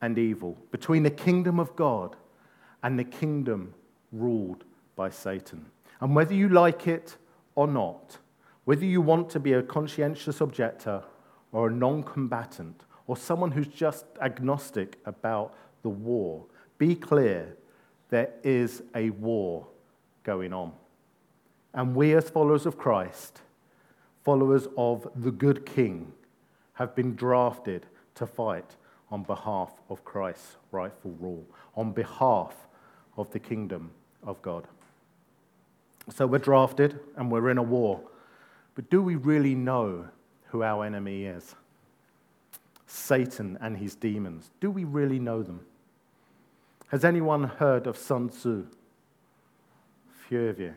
and 0.00 0.16
evil, 0.18 0.56
between 0.70 1.02
the 1.02 1.10
kingdom 1.10 1.58
of 1.58 1.74
God 1.74 2.16
and 2.82 2.98
the 2.98 3.04
kingdom 3.04 3.74
ruled 4.12 4.64
by 4.96 5.10
Satan. 5.10 5.66
And 6.02 6.16
whether 6.16 6.34
you 6.34 6.48
like 6.48 6.88
it 6.88 7.16
or 7.54 7.68
not, 7.68 8.18
whether 8.64 8.84
you 8.84 9.00
want 9.00 9.30
to 9.30 9.40
be 9.40 9.52
a 9.52 9.62
conscientious 9.62 10.40
objector 10.40 11.04
or 11.52 11.68
a 11.68 11.70
non 11.70 12.02
combatant 12.02 12.82
or 13.06 13.16
someone 13.16 13.52
who's 13.52 13.68
just 13.68 14.04
agnostic 14.20 14.98
about 15.06 15.54
the 15.82 15.88
war, 15.88 16.44
be 16.76 16.96
clear 16.96 17.56
there 18.10 18.30
is 18.42 18.82
a 18.96 19.10
war 19.10 19.68
going 20.24 20.52
on. 20.52 20.72
And 21.72 21.94
we, 21.94 22.14
as 22.14 22.28
followers 22.28 22.66
of 22.66 22.76
Christ, 22.76 23.40
followers 24.24 24.66
of 24.76 25.06
the 25.14 25.30
good 25.30 25.64
King, 25.64 26.12
have 26.72 26.96
been 26.96 27.14
drafted 27.14 27.86
to 28.16 28.26
fight 28.26 28.74
on 29.12 29.22
behalf 29.22 29.70
of 29.88 30.04
Christ's 30.04 30.56
rightful 30.72 31.12
rule, 31.20 31.46
on 31.76 31.92
behalf 31.92 32.56
of 33.16 33.30
the 33.30 33.38
kingdom 33.38 33.92
of 34.24 34.42
God. 34.42 34.66
So 36.10 36.26
we're 36.26 36.38
drafted 36.38 36.98
and 37.16 37.30
we're 37.30 37.50
in 37.50 37.58
a 37.58 37.62
war. 37.62 38.00
But 38.74 38.90
do 38.90 39.02
we 39.02 39.16
really 39.16 39.54
know 39.54 40.08
who 40.46 40.62
our 40.62 40.84
enemy 40.84 41.24
is? 41.24 41.54
Satan 42.86 43.56
and 43.60 43.76
his 43.76 43.94
demons. 43.94 44.50
Do 44.60 44.70
we 44.70 44.84
really 44.84 45.18
know 45.18 45.42
them? 45.42 45.60
Has 46.88 47.04
anyone 47.04 47.44
heard 47.44 47.86
of 47.86 47.96
Sun 47.96 48.30
Tzu? 48.30 48.66
Few 50.28 50.48
of 50.48 50.60
you. 50.60 50.74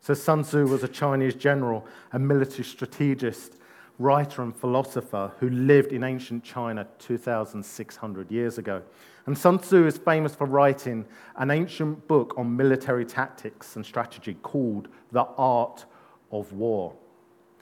So, 0.00 0.14
Sun 0.14 0.42
Tzu 0.42 0.66
was 0.66 0.82
a 0.82 0.88
Chinese 0.88 1.36
general, 1.36 1.86
a 2.12 2.18
military 2.18 2.64
strategist, 2.64 3.56
writer, 3.98 4.42
and 4.42 4.54
philosopher 4.54 5.32
who 5.38 5.48
lived 5.50 5.92
in 5.92 6.02
ancient 6.02 6.42
China 6.42 6.86
2,600 6.98 8.30
years 8.30 8.58
ago. 8.58 8.82
And 9.26 9.36
Sun 9.36 9.60
Tzu 9.60 9.86
is 9.86 9.98
famous 9.98 10.34
for 10.34 10.46
writing 10.46 11.04
an 11.36 11.50
ancient 11.50 12.08
book 12.08 12.34
on 12.36 12.56
military 12.56 13.04
tactics 13.04 13.76
and 13.76 13.86
strategy 13.86 14.34
called 14.42 14.88
The 15.12 15.24
Art 15.38 15.84
of 16.32 16.52
War. 16.52 16.94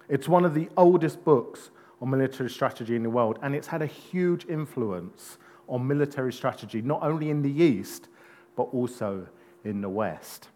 It's 0.09 0.29
one 0.29 0.45
of 0.45 0.55
the 0.55 0.69
oldest 0.77 1.25
books 1.25 1.71
on 2.01 2.11
military 2.11 2.49
strategy 2.49 2.97
in 2.97 3.03
the 3.03 3.11
world, 3.11 3.39
and 3.43 3.55
it's 3.55 3.67
had 3.67 3.83
a 3.83 3.87
huge 3.87 4.47
influence 4.47 5.39
on 5.69 5.87
military 5.87 6.33
strategy, 6.33 6.81
not 6.81 7.03
only 7.03 7.31
in 7.31 7.43
the 7.43 7.63
East, 7.63 8.09
but 8.57 8.65
also 8.65 9.27
in 9.65 9.83
the 9.83 9.89
West. 9.89 10.49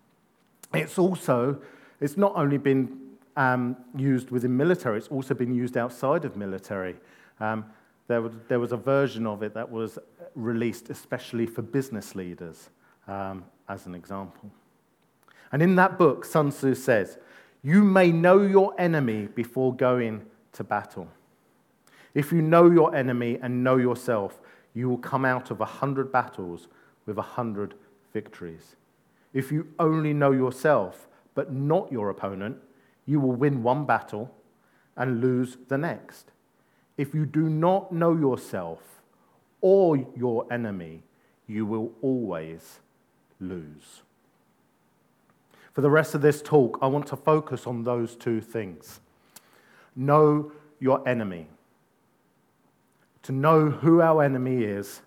It's 0.73 0.99
also, 0.99 1.61
it's 2.00 2.16
not 2.16 2.33
only 2.35 2.59
been 2.59 3.03
um, 3.36 3.76
used 3.96 4.30
within 4.30 4.56
military, 4.56 4.98
it's 4.98 5.08
also 5.08 5.34
been 5.34 5.54
used 5.54 5.76
outside 5.76 6.24
of 6.24 6.36
military. 6.36 6.96
Um, 7.40 7.64
there, 8.06 8.22
was, 8.22 8.32
there 8.48 8.60
was 8.60 8.72
a 8.72 8.76
version 8.76 9.26
of 9.26 9.42
it 9.42 9.54
that 9.54 9.70
was 9.70 9.98
released 10.34 10.90
especially 10.90 11.46
for 11.46 11.62
business 11.62 12.14
leaders, 12.14 12.70
um, 13.08 13.44
as 13.68 13.86
an 13.86 13.94
example. 13.94 14.50
And 15.52 15.62
in 15.62 15.76
that 15.76 15.98
book, 15.98 16.24
Sun 16.24 16.50
Tzu 16.50 16.74
says, 16.74 17.18
You 17.62 17.82
may 17.82 18.10
know 18.10 18.42
your 18.42 18.78
enemy 18.78 19.26
before 19.26 19.74
going 19.74 20.24
to 20.52 20.64
battle. 20.64 21.08
If 22.14 22.30
you 22.30 22.42
know 22.42 22.70
your 22.70 22.94
enemy 22.94 23.38
and 23.42 23.64
know 23.64 23.76
yourself, 23.76 24.40
you 24.74 24.88
will 24.88 24.98
come 24.98 25.24
out 25.24 25.50
of 25.50 25.60
a 25.60 25.64
hundred 25.64 26.12
battles 26.12 26.68
with 27.06 27.18
a 27.18 27.22
hundred 27.22 27.74
victories. 28.12 28.76
If 29.32 29.50
you 29.50 29.66
only 29.78 30.12
know 30.12 30.30
yourself, 30.30 31.08
but 31.34 31.52
not 31.52 31.90
your 31.90 32.10
opponent, 32.10 32.56
you 33.06 33.20
will 33.20 33.32
win 33.32 33.62
one 33.62 33.84
battle 33.84 34.34
and 34.96 35.20
lose 35.20 35.56
the 35.68 35.78
next. 35.78 36.30
If 36.96 37.14
you 37.14 37.26
do 37.26 37.49
not 37.49 37.92
know 37.92 38.16
yourself 38.16 38.80
or 39.61 39.96
your 40.16 40.50
enemy, 40.52 41.02
you 41.46 41.66
will 41.66 41.92
always 42.00 42.80
lose. 43.40 44.02
For 45.73 45.80
the 45.80 45.90
rest 45.90 46.14
of 46.14 46.23
this 46.23 46.40
talk, 46.40 46.78
I 46.80 46.87
want 46.87 47.08
to 47.08 47.16
focus 47.16 47.66
on 47.66 47.82
those 47.82 48.14
two 48.14 48.40
things. 48.40 49.00
Know 49.96 50.52
your 50.78 51.06
enemy. 51.08 51.49
To 53.25 53.32
know 53.32 53.70
who 53.70 54.00
our 54.00 54.23
enemy 54.23 54.62
is, 54.62 55.00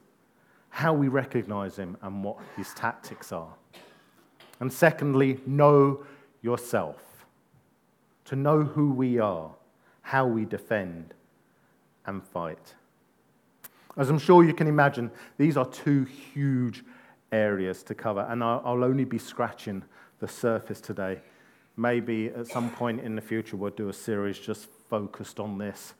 how 0.70 0.94
we 0.94 1.08
recognize 1.08 1.78
him, 1.78 1.96
and 2.02 2.24
what 2.24 2.38
his 2.58 2.74
tactics 2.74 3.32
are. 3.32 3.54
And 4.60 4.72
secondly, 4.72 5.40
know 5.46 6.04
yourself. 6.42 7.07
To 8.28 8.36
know 8.36 8.64
who 8.64 8.92
we 8.92 9.20
are, 9.20 9.52
how 10.02 10.28
we 10.28 10.44
defend 10.44 11.14
and 12.06 12.22
fight. 12.22 12.76
As 13.96 14.10
I'm 14.10 14.20
sure 14.20 14.44
you 14.44 14.54
can 14.54 14.68
imagine, 14.68 15.12
these 15.38 15.56
are 15.56 15.66
two 15.66 16.04
huge 16.04 16.84
areas 17.32 17.84
to 17.84 17.96
cover, 17.96 18.28
and 18.30 18.44
I'll 18.44 18.84
only 18.84 19.06
be 19.06 19.18
scratching 19.18 19.82
the 20.20 20.28
surface 20.28 20.82
today. 20.82 21.20
Maybe 21.78 22.28
at 22.28 22.48
some 22.48 22.70
point 22.70 23.00
in 23.00 23.16
the 23.16 23.22
future, 23.22 23.56
we'll 23.56 23.72
do 23.72 23.88
a 23.88 23.94
series 23.94 24.38
just 24.38 24.68
focused 24.90 25.40
on 25.40 25.58
this. 25.58 25.94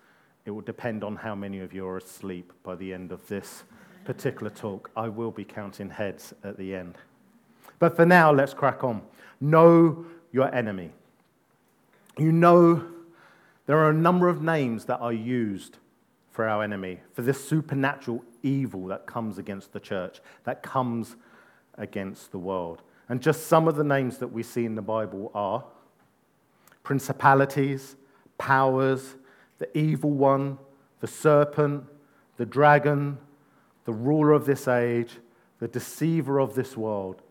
It 0.46 0.52
will 0.52 0.62
depend 0.62 1.04
on 1.04 1.16
how 1.16 1.34
many 1.34 1.60
of 1.62 1.74
you 1.74 1.88
are 1.88 1.98
asleep 1.98 2.52
by 2.64 2.76
the 2.76 2.94
end 2.94 3.12
of 3.12 3.26
this 3.28 3.64
particular 4.04 4.50
talk. 4.50 4.90
I 4.98 5.08
will 5.08 5.32
be 5.32 5.46
counting 5.46 5.90
heads 5.90 6.34
at 6.44 6.58
the 6.58 6.76
end. 6.76 6.96
But 7.80 7.96
for 7.96 8.06
now, 8.06 8.34
let's 8.34 8.54
crack 8.54 8.84
on. 8.84 9.02
Know 9.40 10.06
your 10.32 10.54
enemy. 10.54 10.92
You 12.18 12.32
know 12.32 12.84
there 13.68 13.78
are 13.78 13.90
a 13.90 13.94
number 13.94 14.28
of 14.28 14.42
names 14.42 14.86
that 14.86 15.00
are 15.00 15.14
used 15.14 15.78
for 16.32 16.48
our 16.48 16.64
enemy, 16.64 17.00
for 17.14 17.22
this 17.22 17.48
supernatural 17.48 18.24
evil 18.42 18.88
that 18.88 19.06
comes 19.06 19.38
against 19.38 19.74
the 19.74 19.80
church, 19.80 20.20
that 20.46 20.64
comes 20.64 21.16
against 21.78 22.32
the 22.32 22.40
world. 22.40 22.82
And 23.10 23.22
just 23.22 23.48
some 23.48 23.68
of 23.68 23.76
the 23.76 23.84
names 23.84 24.18
that 24.18 24.30
we 24.30 24.42
see 24.44 24.66
in 24.66 24.76
the 24.76 24.82
Bible 24.82 25.32
are 25.36 25.64
principalities, 26.84 27.96
powers, 28.38 29.16
the 29.60 29.78
evil 29.78 30.12
one, 30.12 30.58
the 31.02 31.08
serpent, 31.08 31.84
the 32.38 32.46
dragon, 32.46 33.18
the 33.86 33.94
ruler 33.94 34.32
of 34.32 34.46
this 34.46 34.68
age, 34.68 35.18
the 35.60 35.68
deceiver 35.68 36.40
of 36.40 36.56
this 36.56 36.78
world, 36.78 37.22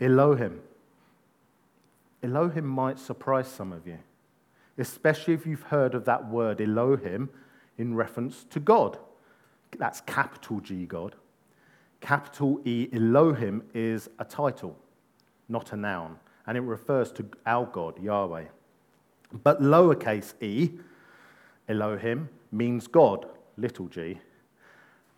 Elohim. 0.00 0.60
Elohim 2.22 2.66
might 2.66 2.98
surprise 2.98 3.48
some 3.48 3.72
of 3.72 3.86
you 3.86 3.98
especially 4.78 5.34
if 5.34 5.46
you've 5.46 5.62
heard 5.62 5.94
of 5.94 6.04
that 6.04 6.28
word 6.28 6.60
Elohim 6.60 7.28
in 7.78 7.94
reference 7.94 8.44
to 8.50 8.60
God. 8.60 8.98
That's 9.78 10.00
capital 10.02 10.60
G 10.60 10.86
God. 10.86 11.14
Capital 12.00 12.60
E 12.64 12.88
Elohim 12.92 13.62
is 13.74 14.08
a 14.18 14.24
title, 14.24 14.76
not 15.48 15.72
a 15.72 15.76
noun, 15.76 16.18
and 16.46 16.56
it 16.56 16.62
refers 16.62 17.12
to 17.12 17.26
our 17.46 17.66
God, 17.66 18.02
Yahweh. 18.02 18.46
But 19.44 19.60
lowercase 19.60 20.34
e, 20.42 20.70
Elohim, 21.68 22.28
means 22.50 22.86
God, 22.86 23.26
little 23.56 23.86
g, 23.86 24.18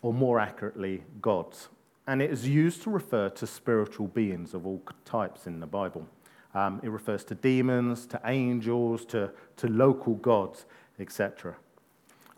or 0.02 0.12
more 0.12 0.38
accurately, 0.38 1.04
gods. 1.22 1.68
And 2.06 2.20
it 2.20 2.30
is 2.30 2.48
used 2.48 2.82
to 2.82 2.90
refer 2.90 3.28
to 3.30 3.46
spiritual 3.46 4.08
beings 4.08 4.52
of 4.52 4.66
all 4.66 4.82
types 5.04 5.46
in 5.46 5.60
the 5.60 5.66
Bible. 5.66 6.06
Um, 6.54 6.80
it 6.82 6.90
refers 6.90 7.24
to 7.24 7.34
demons, 7.34 8.06
to 8.06 8.20
angels, 8.24 9.04
to, 9.06 9.30
to 9.56 9.68
local 9.68 10.14
gods, 10.14 10.66
etc. 10.98 11.56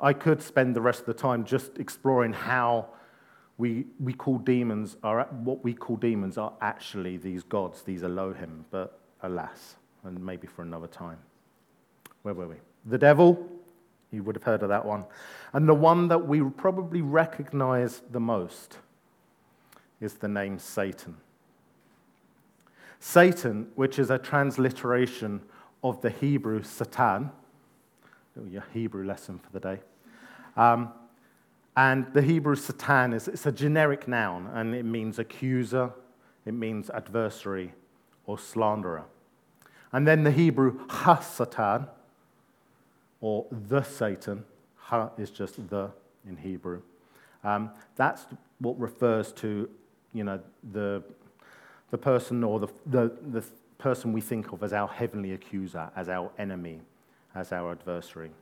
I 0.01 0.13
could 0.13 0.43
spend 0.43 0.77
the 0.77 0.81
rest 0.81 1.01
of 1.01 1.07
the 1.07 1.15
time 1.15 1.45
just 1.45 1.79
exploring 1.79 2.33
how 2.33 2.89
we, 3.57 3.87
we 4.01 4.13
call 4.13 4.39
demons 4.39 4.97
are 5.03 5.25
what 5.31 5.63
we 5.63 5.75
call 5.75 5.97
demons 5.97 6.39
are 6.39 6.53
actually 6.61 7.17
these 7.17 7.43
gods, 7.45 7.83
these 7.83 8.03
Elohim, 8.03 8.65
but 8.71 8.99
alas, 9.23 9.77
and 10.03 10.25
maybe 10.25 10.47
for 10.47 10.63
another 10.63 10.89
time. 10.89 11.19
Where 12.23 12.35
were 12.35 12.49
we? 12.49 12.57
The 12.87 12.99
devil, 12.99 13.49
you 14.11 14.23
would 14.23 14.37
have 14.37 14.45
heard 14.45 14.63
of 14.63 14.69
that 14.71 14.85
one. 14.85 15.05
And 15.53 15.69
the 15.69 15.75
one 15.75 16.09
that 16.09 16.27
we 16.27 16.41
probably 16.43 17.03
recognize 17.03 18.03
the 18.11 18.21
most 18.21 18.79
is 20.01 20.15
the 20.15 20.29
name 20.29 20.59
Satan. 20.59 21.17
Satan, 23.05 23.69
which 23.75 23.99
is 23.99 24.09
a 24.09 24.17
transliteration 24.17 25.43
of 25.83 26.01
the 26.01 26.09
Hebrew 26.09 26.63
Satan, 26.63 27.31
your 28.49 28.65
Hebrew 28.73 29.05
lesson 29.05 29.39
for 29.39 29.53
the 29.53 29.61
day. 29.61 29.81
Um, 30.57 30.91
and 31.77 32.07
the 32.15 32.23
Hebrew 32.23 32.57
Satan 32.57 33.13
is 33.13 33.29
it's 33.29 33.45
a 33.45 33.53
generic 33.53 34.09
noun, 34.09 34.49
and 34.55 34.75
it 34.75 34.85
means 34.85 35.19
accuser, 35.19 35.91
it 36.47 36.55
means 36.55 36.89
adversary, 36.89 37.75
or 38.25 38.39
slanderer. 38.39 39.05
And 39.93 40.09
then 40.09 40.25
the 40.25 40.33
Hebrew 40.33 40.81
Ha-Satan, 40.89 41.87
or 43.21 43.45
the 43.51 43.83
Satan, 43.83 44.47
Ha 44.77 45.11
is 45.19 45.31
just 45.31 45.69
the 45.69 45.91
in 46.27 46.39
Hebrew. 46.39 46.81
Um, 47.45 47.71
that's 47.97 48.25
what 48.61 48.81
refers 48.81 49.31
to, 49.33 49.69
you 50.15 50.25
know, 50.25 50.41
the 50.73 51.03
the 51.95 51.99
person 51.99 52.43
or 52.43 52.59
the, 52.59 52.67
the, 52.87 53.13
the 53.31 53.45
person 53.79 54.13
we 54.13 54.21
think 54.21 54.51
of 54.51 54.65
as 54.65 54.73
our 54.73 54.89
heavenly 54.89 55.33
accuser, 55.33 55.93
as 55.95 56.09
our 56.09 56.29
enemy, 56.39 56.81
as 57.37 57.53
our 57.53 57.71
adversary. 57.71 58.33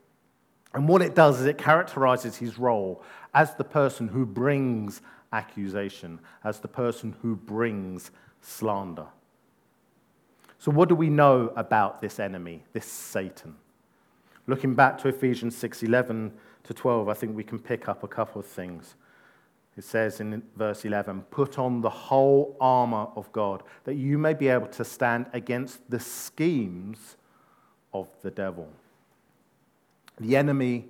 And 0.73 0.87
what 0.87 1.03
it 1.03 1.13
does 1.13 1.39
is 1.39 1.45
it 1.45 1.59
characterizes 1.59 2.37
his 2.37 2.57
role 2.57 3.03
as 3.31 3.53
the 3.53 3.63
person 3.63 4.07
who 4.07 4.25
brings 4.25 5.03
accusation, 5.31 6.17
as 6.43 6.61
the 6.61 6.67
person 6.67 7.13
who 7.21 7.35
brings 7.35 8.09
slander. 8.41 9.05
So, 10.57 10.71
what 10.71 10.89
do 10.89 10.95
we 10.95 11.11
know 11.11 11.53
about 11.55 12.01
this 12.01 12.19
enemy, 12.19 12.63
this 12.73 12.87
Satan? 12.87 13.53
Looking 14.47 14.73
back 14.73 14.97
to 15.03 15.09
Ephesians 15.09 15.55
6 15.57 15.83
11 15.83 16.33
to 16.63 16.73
12, 16.73 17.07
I 17.07 17.13
think 17.13 17.35
we 17.35 17.43
can 17.43 17.59
pick 17.59 17.87
up 17.87 18.03
a 18.03 18.07
couple 18.07 18.39
of 18.39 18.47
things. 18.47 18.95
It 19.75 19.83
says 19.83 20.19
in 20.19 20.43
verse 20.55 20.85
11, 20.85 21.23
Put 21.31 21.57
on 21.57 21.81
the 21.81 21.89
whole 21.89 22.55
armor 22.61 23.07
of 23.15 23.31
God, 23.31 23.63
that 23.85 23.95
you 23.95 24.17
may 24.17 24.33
be 24.33 24.47
able 24.47 24.67
to 24.67 24.85
stand 24.85 25.25
against 25.33 25.89
the 25.89 25.99
schemes 25.99 27.17
of 27.93 28.07
the 28.21 28.31
devil. 28.31 28.69
The 30.19 30.35
enemy 30.35 30.85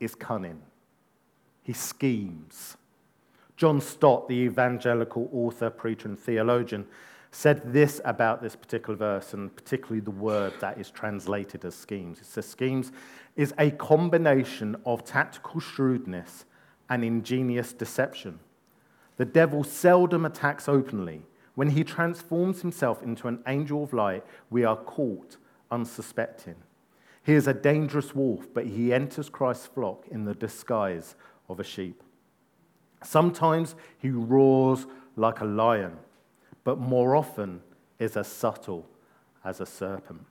is 0.00 0.14
cunning, 0.14 0.62
he 1.62 1.72
schemes. 1.72 2.76
John 3.56 3.80
Stott, 3.80 4.26
the 4.28 4.34
evangelical 4.34 5.28
author, 5.32 5.70
preacher, 5.70 6.08
and 6.08 6.18
theologian, 6.18 6.86
said 7.30 7.72
this 7.72 8.00
about 8.04 8.42
this 8.42 8.56
particular 8.56 8.96
verse, 8.96 9.34
and 9.34 9.54
particularly 9.54 10.00
the 10.00 10.10
word 10.10 10.52
that 10.60 10.78
is 10.78 10.90
translated 10.90 11.64
as 11.64 11.74
schemes. 11.74 12.20
It 12.20 12.26
says, 12.26 12.46
Schemes 12.46 12.90
is 13.36 13.52
a 13.58 13.70
combination 13.72 14.76
of 14.86 15.04
tactical 15.04 15.60
shrewdness 15.60 16.46
and 16.88 17.04
ingenious 17.04 17.72
deception. 17.72 18.40
The 19.16 19.24
devil 19.24 19.64
seldom 19.64 20.24
attacks 20.24 20.68
openly. 20.68 21.22
When 21.54 21.70
he 21.70 21.84
transforms 21.84 22.62
himself 22.62 23.02
into 23.02 23.28
an 23.28 23.42
angel 23.46 23.84
of 23.84 23.92
light, 23.92 24.24
we 24.50 24.64
are 24.64 24.76
caught 24.76 25.36
unsuspecting. 25.70 26.56
He 27.22 27.34
is 27.34 27.46
a 27.46 27.54
dangerous 27.54 28.14
wolf, 28.14 28.48
but 28.52 28.66
he 28.66 28.92
enters 28.92 29.28
Christ's 29.28 29.66
flock 29.66 30.04
in 30.10 30.24
the 30.24 30.34
disguise 30.34 31.14
of 31.48 31.60
a 31.60 31.64
sheep. 31.64 32.02
Sometimes 33.02 33.74
he 33.98 34.10
roars 34.10 34.86
like 35.16 35.40
a 35.40 35.44
lion, 35.44 35.96
but 36.64 36.78
more 36.78 37.14
often 37.14 37.60
is 37.98 38.16
as 38.16 38.26
subtle 38.26 38.86
as 39.44 39.60
a 39.60 39.66
serpent. 39.66 40.24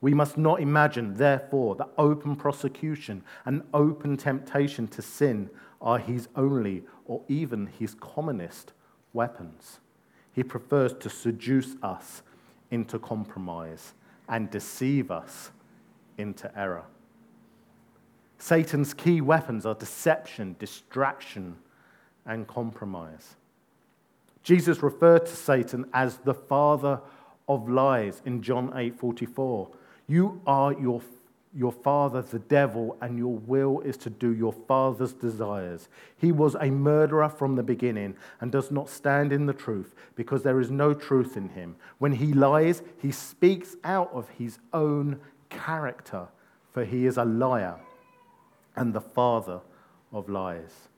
We 0.00 0.14
must 0.14 0.36
not 0.36 0.60
imagine, 0.60 1.14
therefore, 1.14 1.76
that 1.76 1.90
open 1.96 2.34
prosecution 2.36 3.22
and 3.44 3.62
open 3.72 4.16
temptation 4.16 4.88
to 4.88 5.02
sin 5.02 5.48
are 5.82 5.98
his 5.98 6.28
only 6.36 6.84
or 7.04 7.22
even 7.28 7.66
his 7.66 7.94
commonest 7.94 8.72
weapons. 9.12 9.80
He 10.32 10.42
prefers 10.42 10.94
to 10.94 11.10
seduce 11.10 11.74
us 11.82 12.22
into 12.70 12.98
compromise 12.98 13.92
and 14.28 14.50
deceive 14.50 15.10
us 15.10 15.50
into 16.16 16.56
error. 16.58 16.84
Satan's 18.38 18.94
key 18.94 19.20
weapons 19.20 19.66
are 19.66 19.74
deception, 19.74 20.56
distraction, 20.58 21.56
and 22.24 22.46
compromise. 22.46 23.36
Jesus 24.42 24.82
referred 24.82 25.26
to 25.26 25.36
Satan 25.36 25.84
as 25.92 26.16
the 26.18 26.34
father 26.34 27.00
of 27.48 27.68
lies 27.68 28.22
in 28.24 28.42
John 28.42 28.72
8:44. 28.74 29.70
You 30.08 30.40
are 30.46 30.72
your 30.72 31.00
your 31.54 31.72
father, 31.72 32.22
the 32.22 32.38
devil, 32.38 32.96
and 33.00 33.18
your 33.18 33.36
will 33.36 33.80
is 33.80 33.96
to 33.98 34.10
do 34.10 34.32
your 34.32 34.52
father's 34.52 35.12
desires. 35.12 35.88
He 36.16 36.32
was 36.32 36.56
a 36.58 36.70
murderer 36.70 37.28
from 37.28 37.56
the 37.56 37.62
beginning 37.62 38.16
and 38.40 38.50
does 38.50 38.70
not 38.70 38.88
stand 38.88 39.32
in 39.32 39.44
the 39.46 39.52
truth 39.52 39.94
because 40.14 40.42
there 40.42 40.60
is 40.60 40.70
no 40.70 40.94
truth 40.94 41.36
in 41.36 41.50
him. 41.50 41.76
When 41.98 42.12
he 42.12 42.32
lies, 42.32 42.82
he 42.98 43.12
speaks 43.12 43.76
out 43.84 44.10
of 44.12 44.30
his 44.30 44.58
own 44.72 45.20
character, 45.50 46.28
for 46.72 46.84
he 46.84 47.04
is 47.04 47.18
a 47.18 47.24
liar 47.24 47.76
and 48.74 48.94
the 48.94 49.00
father 49.00 49.60
of 50.10 50.30
lies. 50.30 50.88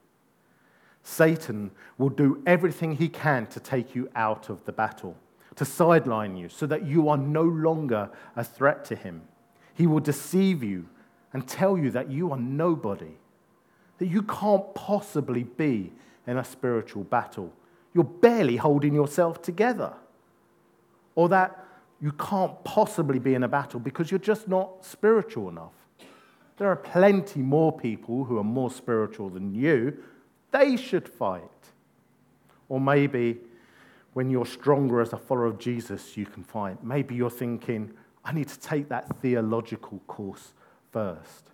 Satan 1.02 1.72
will 1.98 2.08
do 2.08 2.42
everything 2.46 2.96
he 2.96 3.08
can 3.08 3.46
to 3.48 3.60
take 3.60 3.94
you 3.94 4.08
out 4.14 4.48
of 4.48 4.64
the 4.64 4.72
battle, 4.72 5.16
to 5.56 5.64
sideline 5.64 6.36
you 6.36 6.48
so 6.48 6.64
that 6.66 6.86
you 6.86 7.08
are 7.08 7.16
no 7.18 7.42
longer 7.42 8.08
a 8.36 8.44
threat 8.44 8.84
to 8.86 8.94
him. 8.94 9.22
He 9.74 9.86
will 9.86 10.00
deceive 10.00 10.62
you 10.62 10.86
and 11.32 11.46
tell 11.46 11.76
you 11.76 11.90
that 11.90 12.10
you 12.10 12.32
are 12.32 12.38
nobody, 12.38 13.16
that 13.98 14.06
you 14.06 14.22
can't 14.22 14.74
possibly 14.74 15.42
be 15.42 15.92
in 16.26 16.38
a 16.38 16.44
spiritual 16.44 17.04
battle. 17.04 17.52
You're 17.92 18.04
barely 18.04 18.56
holding 18.56 18.94
yourself 18.94 19.42
together. 19.42 19.92
Or 21.16 21.28
that 21.28 21.64
you 22.00 22.12
can't 22.12 22.62
possibly 22.64 23.18
be 23.18 23.34
in 23.34 23.44
a 23.44 23.48
battle 23.48 23.80
because 23.80 24.10
you're 24.10 24.18
just 24.18 24.48
not 24.48 24.84
spiritual 24.84 25.48
enough. 25.48 25.72
There 26.56 26.68
are 26.68 26.76
plenty 26.76 27.40
more 27.40 27.72
people 27.76 28.24
who 28.24 28.38
are 28.38 28.44
more 28.44 28.70
spiritual 28.70 29.28
than 29.28 29.54
you. 29.54 29.96
They 30.50 30.76
should 30.76 31.08
fight. 31.08 31.42
Or 32.68 32.80
maybe 32.80 33.38
when 34.12 34.30
you're 34.30 34.46
stronger 34.46 35.00
as 35.00 35.12
a 35.12 35.16
follower 35.16 35.46
of 35.46 35.58
Jesus, 35.58 36.16
you 36.16 36.26
can 36.26 36.44
fight. 36.44 36.82
Maybe 36.84 37.14
you're 37.14 37.30
thinking, 37.30 37.92
I 38.24 38.32
need 38.32 38.48
to 38.48 38.58
take 38.58 38.88
that 38.88 39.20
theological 39.20 40.00
course 40.06 40.52
first. 40.92 41.50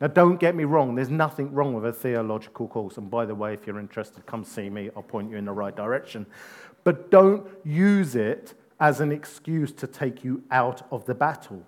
Now, 0.00 0.06
don't 0.06 0.40
get 0.40 0.54
me 0.54 0.64
wrong, 0.64 0.94
there's 0.94 1.10
nothing 1.10 1.52
wrong 1.52 1.74
with 1.74 1.84
a 1.84 1.92
theological 1.92 2.68
course. 2.68 2.96
And 2.96 3.10
by 3.10 3.26
the 3.26 3.34
way, 3.34 3.52
if 3.52 3.66
you're 3.66 3.78
interested, 3.78 4.24
come 4.24 4.44
see 4.44 4.70
me, 4.70 4.88
I'll 4.96 5.02
point 5.02 5.30
you 5.30 5.36
in 5.36 5.44
the 5.44 5.52
right 5.52 5.76
direction. 5.76 6.26
But 6.84 7.10
don't 7.10 7.46
use 7.64 8.14
it 8.14 8.54
as 8.78 9.00
an 9.00 9.12
excuse 9.12 9.72
to 9.72 9.86
take 9.86 10.24
you 10.24 10.42
out 10.50 10.86
of 10.90 11.04
the 11.04 11.14
battle. 11.14 11.62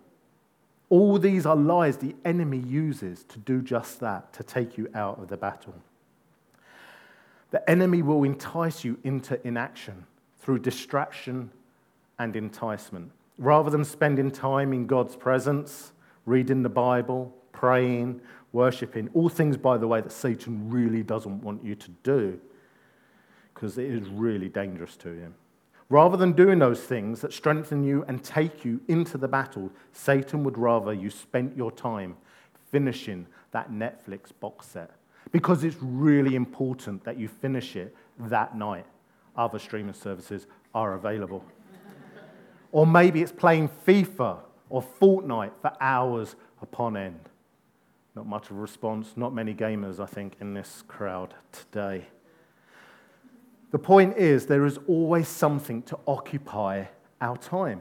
All 0.88 1.18
these 1.18 1.44
are 1.44 1.56
lies 1.56 1.98
the 1.98 2.14
enemy 2.24 2.58
uses 2.58 3.24
to 3.24 3.38
do 3.38 3.61
just 3.61 4.00
that, 4.00 4.32
to 4.35 4.42
take 4.42 4.78
you 4.78 4.88
out 4.94 5.18
of 5.18 5.28
the 5.28 5.37
battle. 5.37 5.74
The 7.50 7.68
enemy 7.68 8.00
will 8.00 8.24
entice 8.24 8.82
you 8.82 8.98
into 9.04 9.46
inaction 9.46 10.06
through 10.38 10.61
distraction 10.61 11.50
and 12.18 12.35
enticement. 12.35 13.12
Rather 13.42 13.70
than 13.70 13.85
spending 13.85 14.31
time 14.31 14.72
in 14.72 14.87
God's 14.87 15.16
presence, 15.16 15.90
reading 16.26 16.62
the 16.62 16.68
Bible, 16.68 17.35
praying, 17.50 18.20
worshiping, 18.52 19.11
all 19.14 19.28
things, 19.28 19.57
by 19.57 19.76
the 19.76 19.88
way, 19.88 20.00
that 20.00 20.12
Satan 20.12 20.70
really 20.70 21.02
doesn't 21.02 21.42
want 21.42 21.64
you 21.64 21.74
to 21.74 21.90
do 22.05 22.38
because 23.52 23.78
it 23.78 23.90
is 23.90 24.09
really 24.11 24.48
dangerous 24.48 24.96
to 24.98 25.09
him. 25.09 25.35
Rather 25.88 26.16
than 26.16 26.31
doing 26.35 26.61
those 26.61 26.83
things 26.83 27.20
that 27.20 27.33
strengthen 27.33 27.83
you 27.83 28.05
and 28.07 28.22
take 28.22 28.64
you 28.64 28.81
into 28.87 29.18
the 29.18 29.26
battle, 29.26 29.72
Satan 29.92 30.44
would 30.44 30.57
rather 30.57 30.92
you 30.92 31.11
spent 31.11 31.57
your 31.57 31.72
time 31.72 32.16
finishing 32.70 33.26
that 33.50 33.72
Netflix 33.72 34.31
box 34.38 34.68
set 34.68 34.92
because 35.33 35.64
it's 35.64 35.76
really 35.81 36.37
important 36.37 37.02
that 37.02 37.18
you 37.18 37.26
finish 37.26 37.74
it 37.74 37.92
that 38.20 38.57
night. 38.57 38.87
Other 39.37 39.59
streaming 39.59 39.94
services 39.94 40.46
are 40.76 40.94
available. 40.94 41.44
Or 42.72 42.87
maybe 42.87 43.22
it's 43.22 43.32
playing 43.32 43.68
FIFA 43.87 44.38
or 44.70 44.82
Fortnite 45.00 45.52
for 45.61 45.72
hours 45.80 46.35
upon 46.62 46.96
end. 46.96 47.28
Not 48.16 48.26
much 48.26 48.50
of 48.50 48.56
a 48.56 48.61
response, 48.61 49.12
not 49.16 49.35
many 49.35 49.54
gamers, 49.54 50.00
I 50.00 50.06
think, 50.06 50.37
in 50.40 50.54
this 50.54 50.82
crowd 50.88 51.35
today. 51.52 52.06
The 53.70 53.78
point 53.78 54.16
is, 54.16 54.46
there 54.46 54.66
is 54.66 54.78
always 54.87 55.28
something 55.28 55.82
to 55.85 55.98
occupy 56.06 56.85
our 57.20 57.37
time, 57.37 57.80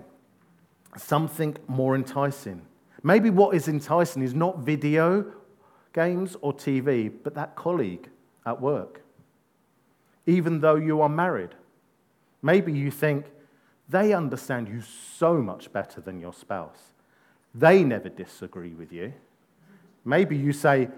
something 0.96 1.58
more 1.68 1.96
enticing. 1.96 2.62
Maybe 3.04 3.30
what 3.30 3.56
is 3.56 3.68
enticing 3.68 4.22
is 4.22 4.34
not 4.34 4.60
video 4.60 5.26
games 5.94 6.38
or 6.42 6.54
TV, 6.54 7.12
but 7.24 7.34
that 7.36 7.56
colleague 7.56 8.10
at 8.46 8.62
work. 8.62 9.02
Even 10.26 10.62
though 10.62 10.76
you 10.76 11.02
are 11.02 11.10
married, 11.10 11.56
maybe 12.42 12.72
you 12.72 12.92
think 12.92 13.26
they 13.92 14.14
understand 14.14 14.68
you 14.70 14.82
so 15.18 15.38
much 15.42 15.72
better 15.72 16.02
than 16.02 16.20
your 16.20 16.34
spouse. 16.34 16.94
They 17.54 17.84
never 17.84 18.10
disagree 18.10 18.74
with 18.74 18.92
you. 18.92 19.14
Maybe 20.06 20.38
you 20.38 20.54
say, 20.54 20.90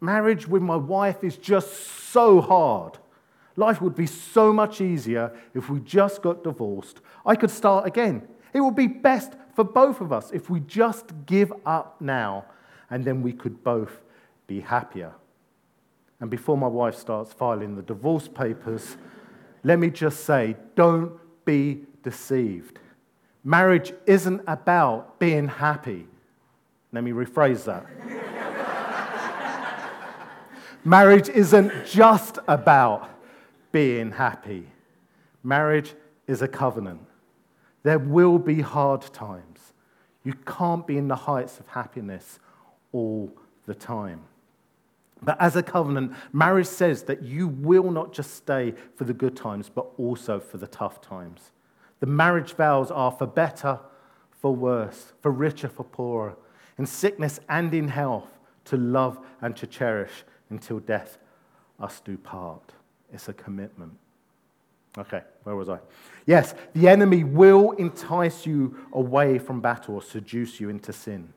Marriage 0.00 0.46
with 0.46 0.60
my 0.60 0.76
wife 0.76 1.24
is 1.24 1.38
just 1.38 1.72
so 2.10 2.42
hard. 2.42 2.98
Life 3.56 3.80
would 3.80 3.94
be 3.94 4.06
so 4.06 4.52
much 4.52 4.82
easier 4.82 5.32
if 5.54 5.70
we 5.70 5.80
just 5.80 6.20
got 6.20 6.44
divorced. 6.44 7.00
I 7.24 7.36
could 7.36 7.50
start 7.50 7.86
again. 7.86 8.28
It 8.52 8.60
would 8.60 8.76
be 8.76 8.86
best 8.86 9.32
for 9.54 9.64
both 9.64 10.02
of 10.02 10.12
us 10.12 10.30
if 10.32 10.50
we 10.50 10.60
just 10.60 11.06
give 11.24 11.52
up 11.64 12.00
now 12.02 12.44
and 12.90 13.04
then 13.04 13.22
we 13.22 13.32
could 13.32 13.64
both 13.64 14.02
be 14.46 14.60
happier. 14.60 15.12
And 16.20 16.30
before 16.30 16.58
my 16.58 16.66
wife 16.66 16.94
starts 16.94 17.32
filing 17.32 17.76
the 17.76 17.82
divorce 17.82 18.28
papers, 18.28 18.96
let 19.64 19.78
me 19.78 19.88
just 19.88 20.24
say 20.24 20.56
don't 20.74 21.12
be 21.46 21.86
deceived. 22.06 22.78
Marriage 23.42 23.92
isn't 24.06 24.40
about 24.46 25.18
being 25.18 25.48
happy. 25.48 26.06
Let 26.92 27.02
me 27.02 27.10
rephrase 27.10 27.64
that. 27.64 27.84
Marriage 30.84 31.28
isn't 31.28 31.72
just 31.84 32.38
about 32.46 33.10
being 33.72 34.12
happy. 34.12 34.68
Marriage 35.42 35.94
is 36.28 36.42
a 36.42 36.46
covenant. 36.48 37.00
There 37.82 37.98
will 37.98 38.38
be 38.38 38.60
hard 38.60 39.02
times. 39.12 39.72
You 40.22 40.34
can't 40.46 40.86
be 40.86 40.96
in 40.96 41.08
the 41.08 41.16
heights 41.16 41.58
of 41.58 41.66
happiness 41.66 42.38
all 42.92 43.32
the 43.66 43.74
time. 43.74 44.20
But 45.22 45.40
as 45.40 45.56
a 45.56 45.62
covenant, 45.62 46.12
marriage 46.32 46.68
says 46.68 47.02
that 47.04 47.24
you 47.24 47.48
will 47.48 47.90
not 47.90 48.12
just 48.12 48.36
stay 48.36 48.74
for 48.94 49.02
the 49.02 49.14
good 49.14 49.34
times, 49.34 49.68
but 49.68 49.88
also 49.98 50.38
for 50.38 50.58
the 50.58 50.68
tough 50.68 51.00
times. 51.00 51.50
The 52.00 52.06
marriage 52.06 52.54
vows 52.54 52.90
are 52.90 53.10
for 53.10 53.26
better, 53.26 53.80
for 54.30 54.54
worse, 54.54 55.12
for 55.20 55.30
richer, 55.30 55.68
for 55.68 55.84
poorer, 55.84 56.36
in 56.78 56.86
sickness 56.86 57.40
and 57.48 57.72
in 57.72 57.88
health, 57.88 58.28
to 58.66 58.76
love 58.76 59.18
and 59.40 59.56
to 59.56 59.66
cherish 59.66 60.24
until 60.50 60.80
death 60.80 61.18
us 61.80 62.00
do 62.00 62.16
part. 62.16 62.72
It's 63.12 63.28
a 63.28 63.32
commitment. 63.32 63.92
Okay, 64.98 65.22
where 65.44 65.54
was 65.54 65.68
I? 65.68 65.78
Yes, 66.24 66.54
the 66.72 66.88
enemy 66.88 67.22
will 67.22 67.72
entice 67.72 68.46
you 68.46 68.76
away 68.92 69.38
from 69.38 69.60
battle 69.60 69.94
or 69.94 70.02
seduce 70.02 70.58
you 70.58 70.68
into 70.68 70.92
sin. 70.92 71.32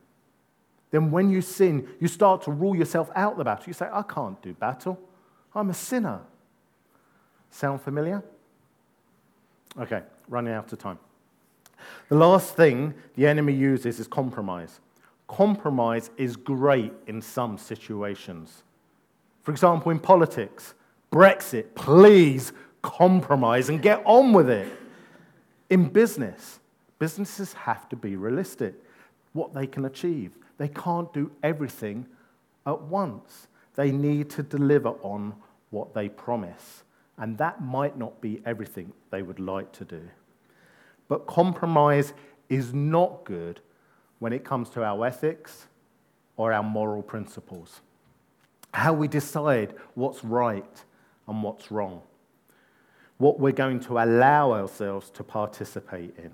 Then, 0.91 1.11
when 1.11 1.29
you 1.29 1.41
sin, 1.41 1.87
you 1.99 2.07
start 2.07 2.41
to 2.43 2.51
rule 2.51 2.75
yourself 2.75 3.11
out 3.15 3.33
of 3.33 3.37
the 3.37 3.43
battle. 3.43 3.65
You 3.67 3.73
say, 3.73 3.87
I 3.91 4.01
can't 4.01 4.41
do 4.41 4.53
battle. 4.53 4.99
I'm 5.53 5.69
a 5.69 5.73
sinner. 5.73 6.21
Sound 7.51 7.81
familiar? 7.81 8.23
Okay, 9.77 10.01
running 10.29 10.53
out 10.53 10.71
of 10.71 10.79
time. 10.79 10.99
The 12.09 12.15
last 12.15 12.55
thing 12.55 12.93
the 13.15 13.27
enemy 13.27 13.53
uses 13.53 13.99
is 13.99 14.07
compromise. 14.07 14.79
Compromise 15.27 16.09
is 16.17 16.35
great 16.35 16.93
in 17.07 17.21
some 17.21 17.57
situations. 17.57 18.63
For 19.43 19.51
example, 19.51 19.91
in 19.91 19.99
politics, 19.99 20.73
Brexit, 21.11 21.75
please 21.75 22.51
compromise 22.81 23.69
and 23.69 23.81
get 23.81 24.01
on 24.05 24.33
with 24.33 24.49
it. 24.49 24.67
In 25.69 25.89
business, 25.89 26.59
businesses 26.97 27.53
have 27.53 27.87
to 27.89 27.95
be 27.95 28.15
realistic, 28.15 28.73
what 29.33 29.53
they 29.53 29.67
can 29.67 29.85
achieve. 29.85 30.31
They 30.57 30.67
can't 30.67 31.11
do 31.13 31.31
everything 31.43 32.05
at 32.65 32.81
once. 32.81 33.47
They 33.75 33.91
need 33.91 34.29
to 34.31 34.43
deliver 34.43 34.89
on 35.01 35.33
what 35.69 35.93
they 35.93 36.09
promise. 36.09 36.83
And 37.17 37.37
that 37.37 37.61
might 37.61 37.97
not 37.97 38.19
be 38.21 38.41
everything 38.45 38.91
they 39.11 39.21
would 39.21 39.39
like 39.39 39.71
to 39.73 39.85
do. 39.85 40.01
But 41.09 41.27
compromise 41.27 42.13
is 42.47 42.73
not 42.73 43.25
good 43.25 43.59
when 44.19 44.31
it 44.31 44.45
comes 44.45 44.69
to 44.69 44.83
our 44.83 45.05
ethics 45.05 45.67
or 46.37 46.53
our 46.53 46.63
moral 46.63 47.01
principles. 47.01 47.81
How 48.73 48.93
we 48.93 49.09
decide 49.09 49.73
what's 49.95 50.23
right 50.23 50.85
and 51.27 51.43
what's 51.43 51.71
wrong. 51.71 52.01
What 53.17 53.39
we're 53.39 53.51
going 53.51 53.81
to 53.81 53.97
allow 53.97 54.53
ourselves 54.53 55.09
to 55.11 55.23
participate 55.23 56.15
in. 56.17 56.31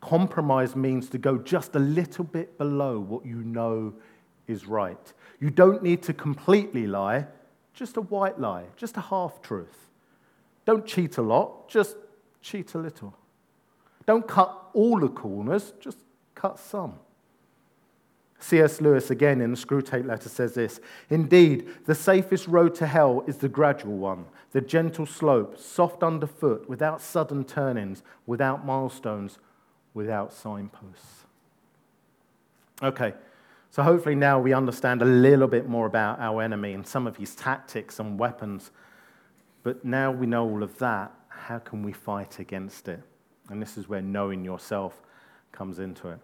Compromise 0.00 0.74
means 0.74 1.08
to 1.10 1.18
go 1.18 1.38
just 1.38 1.76
a 1.76 1.78
little 1.78 2.24
bit 2.24 2.58
below 2.58 2.98
what 2.98 3.24
you 3.24 3.36
know 3.44 3.94
is 4.48 4.66
right. 4.66 5.12
You 5.38 5.50
don't 5.50 5.82
need 5.82 6.02
to 6.04 6.12
completely 6.12 6.86
lie, 6.86 7.26
just 7.74 7.96
a 7.96 8.00
white 8.00 8.40
lie, 8.40 8.64
just 8.76 8.96
a 8.96 9.00
half 9.00 9.40
truth. 9.42 9.90
Don't 10.64 10.84
cheat 10.86 11.18
a 11.18 11.22
lot, 11.22 11.68
just 11.68 11.96
cheat 12.40 12.74
a 12.74 12.78
little. 12.78 13.14
Don't 14.06 14.26
cut 14.26 14.70
all 14.72 14.98
the 15.00 15.08
corners, 15.08 15.72
just 15.80 15.98
cut 16.34 16.58
some. 16.58 16.94
C.S. 18.42 18.80
Lewis, 18.80 19.10
again 19.10 19.40
in 19.40 19.52
the 19.52 19.56
Screwtape 19.56 20.04
letter, 20.04 20.28
says 20.28 20.54
this 20.54 20.80
Indeed, 21.10 21.68
the 21.86 21.94
safest 21.94 22.48
road 22.48 22.74
to 22.76 22.86
hell 22.86 23.22
is 23.26 23.36
the 23.36 23.48
gradual 23.48 23.96
one, 23.96 24.24
the 24.50 24.60
gentle 24.60 25.06
slope, 25.06 25.58
soft 25.58 26.02
underfoot, 26.02 26.68
without 26.68 27.00
sudden 27.00 27.44
turnings, 27.44 28.02
without 28.26 28.66
milestones, 28.66 29.38
without 29.94 30.32
signposts. 30.32 31.24
Okay, 32.82 33.14
so 33.70 33.82
hopefully 33.84 34.16
now 34.16 34.40
we 34.40 34.52
understand 34.52 35.02
a 35.02 35.06
little 35.06 35.46
bit 35.46 35.68
more 35.68 35.86
about 35.86 36.18
our 36.18 36.42
enemy 36.42 36.72
and 36.72 36.84
some 36.84 37.06
of 37.06 37.16
his 37.16 37.36
tactics 37.36 38.00
and 38.00 38.18
weapons. 38.18 38.72
But 39.62 39.84
now 39.84 40.10
we 40.10 40.26
know 40.26 40.48
all 40.48 40.64
of 40.64 40.78
that, 40.78 41.14
how 41.28 41.60
can 41.60 41.84
we 41.84 41.92
fight 41.92 42.40
against 42.40 42.88
it? 42.88 43.00
And 43.48 43.60
this 43.60 43.76
is 43.76 43.88
where 43.88 44.00
knowing 44.00 44.44
yourself 44.44 45.02
comes 45.50 45.78
into 45.78 46.08
it. 46.08 46.18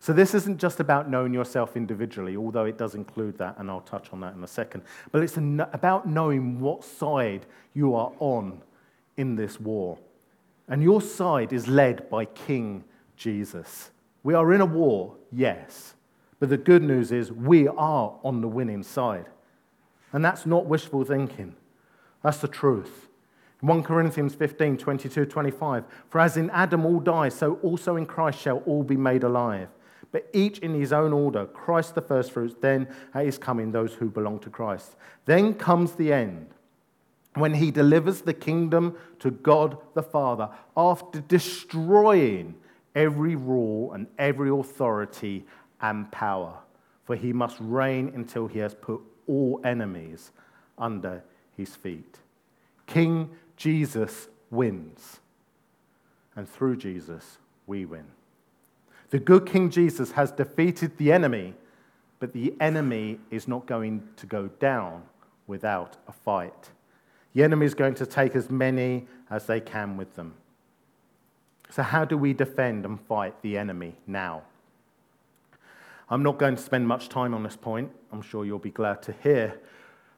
So, 0.00 0.12
this 0.12 0.34
isn't 0.34 0.58
just 0.58 0.80
about 0.80 1.08
knowing 1.08 1.32
yourself 1.32 1.76
individually, 1.76 2.36
although 2.36 2.64
it 2.64 2.76
does 2.76 2.96
include 2.96 3.38
that, 3.38 3.56
and 3.58 3.70
I'll 3.70 3.82
touch 3.82 4.12
on 4.12 4.20
that 4.20 4.34
in 4.34 4.42
a 4.42 4.48
second. 4.48 4.82
But 5.12 5.22
it's 5.22 5.36
about 5.36 6.08
knowing 6.08 6.58
what 6.58 6.82
side 6.82 7.46
you 7.72 7.94
are 7.94 8.10
on 8.18 8.62
in 9.16 9.36
this 9.36 9.60
war. 9.60 9.98
And 10.66 10.82
your 10.82 11.00
side 11.00 11.52
is 11.52 11.68
led 11.68 12.10
by 12.10 12.24
King 12.24 12.82
Jesus. 13.16 13.90
We 14.24 14.34
are 14.34 14.52
in 14.52 14.60
a 14.60 14.66
war, 14.66 15.14
yes, 15.30 15.94
but 16.40 16.48
the 16.48 16.56
good 16.56 16.82
news 16.82 17.12
is 17.12 17.30
we 17.30 17.68
are 17.68 18.14
on 18.24 18.40
the 18.40 18.48
winning 18.48 18.82
side. 18.82 19.26
And 20.12 20.24
that's 20.24 20.46
not 20.46 20.66
wishful 20.66 21.04
thinking, 21.04 21.54
that's 22.24 22.38
the 22.38 22.48
truth. 22.48 23.08
1 23.62 23.84
Corinthians 23.84 24.34
15, 24.34 24.76
22, 24.76 25.24
25. 25.24 25.84
For 26.08 26.20
as 26.20 26.36
in 26.36 26.50
Adam 26.50 26.84
all 26.84 26.98
die, 26.98 27.28
so 27.28 27.54
also 27.62 27.94
in 27.94 28.06
Christ 28.06 28.40
shall 28.40 28.58
all 28.66 28.82
be 28.82 28.96
made 28.96 29.22
alive. 29.22 29.68
But 30.10 30.28
each 30.32 30.58
in 30.58 30.74
his 30.74 30.92
own 30.92 31.12
order 31.12 31.46
Christ 31.46 31.94
the 31.94 32.02
firstfruits, 32.02 32.56
then 32.60 32.88
at 33.14 33.24
his 33.24 33.38
coming, 33.38 33.70
those 33.70 33.94
who 33.94 34.10
belong 34.10 34.40
to 34.40 34.50
Christ. 34.50 34.96
Then 35.26 35.54
comes 35.54 35.92
the 35.92 36.12
end 36.12 36.48
when 37.34 37.54
he 37.54 37.70
delivers 37.70 38.22
the 38.22 38.34
kingdom 38.34 38.96
to 39.20 39.30
God 39.30 39.78
the 39.94 40.02
Father 40.02 40.50
after 40.76 41.20
destroying 41.20 42.56
every 42.96 43.36
rule 43.36 43.92
and 43.92 44.08
every 44.18 44.50
authority 44.50 45.46
and 45.80 46.10
power. 46.10 46.58
For 47.04 47.14
he 47.14 47.32
must 47.32 47.56
reign 47.60 48.10
until 48.12 48.48
he 48.48 48.58
has 48.58 48.74
put 48.74 49.00
all 49.28 49.60
enemies 49.64 50.32
under 50.76 51.22
his 51.56 51.76
feet. 51.76 52.18
King 52.86 53.30
Jesus 53.62 54.26
wins. 54.50 55.20
And 56.34 56.48
through 56.48 56.78
Jesus, 56.78 57.38
we 57.68 57.84
win. 57.84 58.06
The 59.10 59.20
good 59.20 59.46
King 59.46 59.70
Jesus 59.70 60.10
has 60.12 60.32
defeated 60.32 60.98
the 60.98 61.12
enemy, 61.12 61.54
but 62.18 62.32
the 62.32 62.54
enemy 62.58 63.20
is 63.30 63.46
not 63.46 63.66
going 63.66 64.02
to 64.16 64.26
go 64.26 64.48
down 64.58 65.04
without 65.46 65.96
a 66.08 66.12
fight. 66.12 66.70
The 67.34 67.44
enemy 67.44 67.64
is 67.64 67.74
going 67.74 67.94
to 67.94 68.06
take 68.06 68.34
as 68.34 68.50
many 68.50 69.06
as 69.30 69.46
they 69.46 69.60
can 69.60 69.96
with 69.96 70.16
them. 70.16 70.34
So, 71.70 71.84
how 71.84 72.04
do 72.04 72.18
we 72.18 72.32
defend 72.32 72.84
and 72.84 73.00
fight 73.00 73.40
the 73.42 73.56
enemy 73.56 73.94
now? 74.08 74.42
I'm 76.10 76.24
not 76.24 76.36
going 76.36 76.56
to 76.56 76.62
spend 76.62 76.88
much 76.88 77.08
time 77.08 77.32
on 77.32 77.44
this 77.44 77.56
point. 77.56 77.92
I'm 78.10 78.22
sure 78.22 78.44
you'll 78.44 78.58
be 78.58 78.70
glad 78.70 79.02
to 79.02 79.14
hear, 79.22 79.60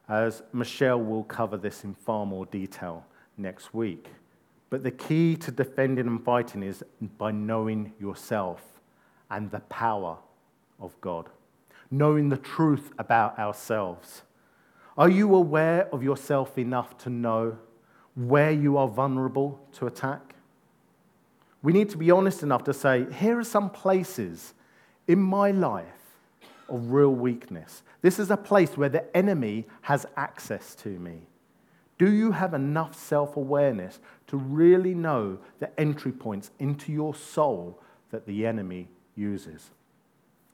as 0.09 0.41
Michelle 0.51 0.99
will 0.99 1.23
cover 1.23 1.57
this 1.57 1.83
in 1.83 1.93
far 1.93 2.25
more 2.25 2.47
detail 2.47 3.05
next 3.37 3.73
week. 3.73 4.07
But 4.69 4.83
the 4.83 4.91
key 4.91 5.35
to 5.37 5.51
defending 5.51 6.07
and 6.07 6.23
fighting 6.23 6.63
is 6.63 6.83
by 7.17 7.31
knowing 7.31 7.93
yourself 7.99 8.61
and 9.29 9.51
the 9.51 9.59
power 9.61 10.17
of 10.79 10.99
God, 11.01 11.29
knowing 11.91 12.29
the 12.29 12.37
truth 12.37 12.91
about 12.97 13.37
ourselves. 13.39 14.23
Are 14.97 15.09
you 15.09 15.35
aware 15.35 15.87
of 15.93 16.03
yourself 16.03 16.57
enough 16.57 16.97
to 16.99 17.09
know 17.09 17.57
where 18.15 18.51
you 18.51 18.77
are 18.77 18.87
vulnerable 18.87 19.59
to 19.73 19.87
attack? 19.87 20.35
We 21.61 21.73
need 21.73 21.89
to 21.89 21.97
be 21.97 22.11
honest 22.11 22.43
enough 22.43 22.63
to 22.65 22.73
say, 22.73 23.11
here 23.11 23.39
are 23.39 23.43
some 23.43 23.69
places 23.69 24.53
in 25.07 25.19
my 25.21 25.51
life 25.51 25.85
of 26.69 26.91
real 26.91 27.13
weakness. 27.13 27.83
This 28.01 28.19
is 28.19 28.31
a 28.31 28.37
place 28.37 28.77
where 28.77 28.89
the 28.89 29.15
enemy 29.15 29.67
has 29.81 30.05
access 30.15 30.75
to 30.75 30.89
me. 30.89 31.27
Do 31.97 32.11
you 32.11 32.31
have 32.31 32.53
enough 32.53 32.95
self 32.95 33.37
awareness 33.37 33.99
to 34.27 34.37
really 34.37 34.93
know 34.93 35.39
the 35.59 35.79
entry 35.79 36.11
points 36.11 36.51
into 36.59 36.91
your 36.91 37.15
soul 37.15 37.81
that 38.11 38.25
the 38.25 38.45
enemy 38.45 38.89
uses? 39.15 39.71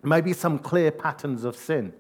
Maybe 0.04 0.34
some 0.34 0.60
clear 0.60 0.92
patterns 0.92 1.44
of 1.44 1.56
sin 1.56 1.94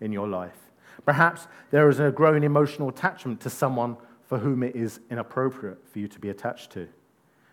in 0.00 0.12
your 0.12 0.28
life. 0.28 0.70
Perhaps 1.04 1.48
there 1.70 1.88
is 1.88 1.98
a 2.00 2.10
growing 2.10 2.44
emotional 2.44 2.88
attachment 2.88 3.40
to 3.40 3.50
someone 3.50 3.96
for 4.26 4.38
whom 4.38 4.62
it 4.62 4.74
is 4.74 5.00
inappropriate 5.10 5.86
for 5.88 5.98
you 5.98 6.08
to 6.08 6.18
be 6.18 6.30
attached 6.30 6.70
to. 6.72 6.88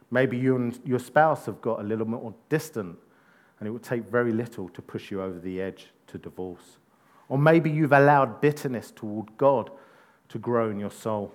Maybe 0.09 0.37
you 0.37 0.55
and 0.55 0.79
your 0.85 0.99
spouse 0.99 1.45
have 1.45 1.61
got 1.61 1.79
a 1.79 1.83
little 1.83 2.07
more 2.07 2.33
distant, 2.49 2.97
and 3.59 3.67
it 3.67 3.71
would 3.71 3.83
take 3.83 4.05
very 4.05 4.31
little 4.31 4.69
to 4.69 4.81
push 4.81 5.09
you 5.09 5.21
over 5.21 5.39
the 5.39 5.61
edge 5.61 5.87
to 6.07 6.17
divorce. 6.17 6.77
Or 7.29 7.37
maybe 7.37 7.69
you've 7.69 7.93
allowed 7.93 8.41
bitterness 8.41 8.91
toward 8.91 9.37
God 9.37 9.71
to 10.31 10.39
grow 10.39 10.69
in 10.69 10.79
your 10.79 10.91
soul, 10.91 11.33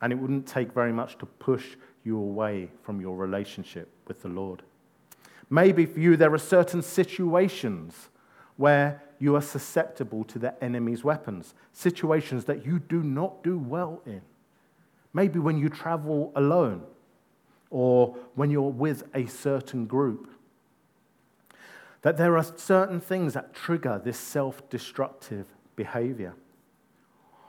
and 0.00 0.12
it 0.12 0.16
wouldn't 0.16 0.46
take 0.46 0.72
very 0.72 0.92
much 0.92 1.18
to 1.18 1.26
push 1.26 1.76
you 2.04 2.18
away 2.18 2.70
from 2.82 3.00
your 3.00 3.16
relationship 3.16 3.88
with 4.06 4.22
the 4.22 4.28
Lord. 4.28 4.62
Maybe 5.50 5.86
for 5.86 6.00
you, 6.00 6.16
there 6.16 6.32
are 6.32 6.38
certain 6.38 6.82
situations 6.82 8.08
where 8.56 9.02
you 9.18 9.34
are 9.34 9.42
susceptible 9.42 10.24
to 10.24 10.38
the 10.38 10.62
enemy's 10.62 11.02
weapons, 11.02 11.54
situations 11.72 12.44
that 12.44 12.64
you 12.64 12.78
do 12.78 13.02
not 13.02 13.42
do 13.42 13.58
well 13.58 14.00
in. 14.06 14.20
Maybe 15.12 15.38
when 15.38 15.58
you 15.58 15.68
travel 15.68 16.32
alone 16.36 16.82
or 17.70 18.16
when 18.34 18.50
you're 18.50 18.62
with 18.62 19.04
a 19.14 19.26
certain 19.26 19.86
group. 19.86 20.30
That 22.02 22.16
there 22.16 22.36
are 22.36 22.44
certain 22.56 23.00
things 23.00 23.34
that 23.34 23.54
trigger 23.54 24.00
this 24.02 24.18
self 24.18 24.68
destructive 24.70 25.46
behavior. 25.76 26.34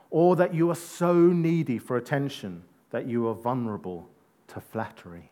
Or 0.09 0.35
that 0.35 0.53
you 0.53 0.69
are 0.69 0.75
so 0.75 1.13
needy 1.13 1.77
for 1.77 1.97
attention 1.97 2.63
that 2.89 3.05
you 3.05 3.27
are 3.27 3.35
vulnerable 3.35 4.09
to 4.47 4.59
flattery. 4.59 5.31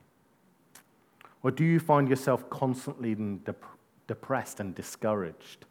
Or 1.43 1.51
do 1.51 1.63
you 1.63 1.79
find 1.79 2.09
yourself 2.09 2.49
constantly 2.49 3.15
dep- 3.15 3.63
depressed 4.07 4.59
and 4.59 4.75
discouraged 4.75 5.65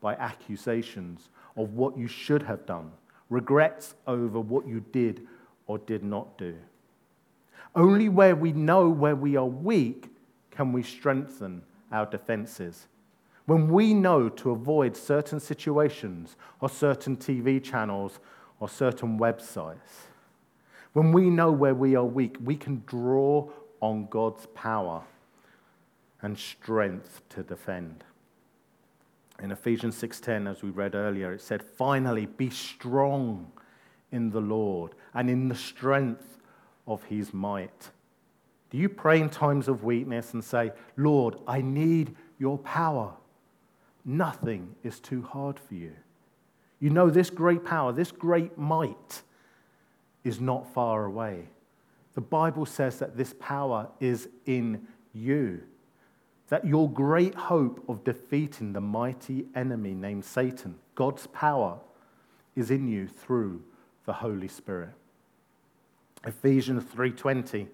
by 0.00 0.14
accusations 0.14 1.28
of 1.56 1.74
what 1.74 1.96
you 1.96 2.08
should 2.08 2.42
have 2.42 2.66
done, 2.66 2.90
regrets 3.28 3.94
over 4.06 4.40
what 4.40 4.66
you 4.66 4.80
did 4.92 5.26
or 5.66 5.78
did 5.78 6.02
not 6.02 6.38
do? 6.38 6.56
Only 7.74 8.08
where 8.08 8.34
we 8.34 8.52
know 8.52 8.88
where 8.88 9.14
we 9.14 9.36
are 9.36 9.46
weak 9.46 10.08
can 10.50 10.72
we 10.72 10.82
strengthen 10.82 11.62
our 11.92 12.06
defenses. 12.06 12.88
When 13.46 13.68
we 13.68 13.94
know 13.94 14.28
to 14.28 14.50
avoid 14.50 14.96
certain 14.96 15.40
situations 15.40 16.36
or 16.60 16.68
certain 16.68 17.16
TV 17.16 17.62
channels 17.62 18.20
or 18.60 18.68
certain 18.68 19.18
websites, 19.18 20.06
when 20.92 21.12
we 21.12 21.30
know 21.30 21.50
where 21.50 21.74
we 21.74 21.96
are 21.96 22.04
weak, 22.04 22.36
we 22.44 22.56
can 22.56 22.82
draw 22.86 23.48
on 23.80 24.06
God's 24.08 24.46
power 24.54 25.02
and 26.22 26.38
strength 26.38 27.22
to 27.30 27.42
defend. 27.42 28.04
In 29.42 29.50
Ephesians 29.50 29.96
6:10 29.96 30.46
as 30.46 30.62
we 30.62 30.70
read 30.70 30.94
earlier 30.94 31.32
it 31.32 31.40
said 31.40 31.62
finally 31.62 32.26
be 32.26 32.50
strong 32.50 33.50
in 34.12 34.30
the 34.30 34.40
Lord 34.40 34.94
and 35.14 35.30
in 35.30 35.48
the 35.48 35.54
strength 35.54 36.38
of 36.86 37.04
his 37.04 37.32
might. 37.32 37.90
Do 38.68 38.78
you 38.78 38.88
pray 38.88 39.20
in 39.20 39.30
times 39.30 39.66
of 39.66 39.82
weakness 39.82 40.34
and 40.34 40.44
say, 40.44 40.72
Lord, 40.96 41.36
I 41.46 41.60
need 41.60 42.14
your 42.38 42.58
power? 42.58 43.14
Nothing 44.04 44.76
is 44.82 45.00
too 45.00 45.22
hard 45.22 45.58
for 45.58 45.74
you. 45.74 45.92
You 46.80 46.90
know, 46.90 47.10
this 47.10 47.30
great 47.30 47.64
power, 47.64 47.92
this 47.92 48.10
great 48.10 48.56
might 48.58 49.22
is 50.24 50.40
not 50.40 50.72
far 50.72 51.04
away. 51.04 51.44
The 52.14 52.20
Bible 52.20 52.66
says 52.66 52.98
that 52.98 53.16
this 53.16 53.34
power 53.38 53.88
is 54.00 54.28
in 54.46 54.86
you. 55.12 55.62
That 56.48 56.66
your 56.66 56.90
great 56.90 57.34
hope 57.34 57.84
of 57.88 58.02
defeating 58.02 58.72
the 58.72 58.80
mighty 58.80 59.46
enemy 59.54 59.94
named 59.94 60.24
Satan, 60.24 60.74
God's 60.94 61.26
power, 61.28 61.78
is 62.56 62.70
in 62.70 62.88
you 62.88 63.06
through 63.06 63.62
the 64.06 64.12
Holy 64.12 64.48
Spirit. 64.48 64.90
Ephesians 66.24 66.82
3:20 66.84 67.68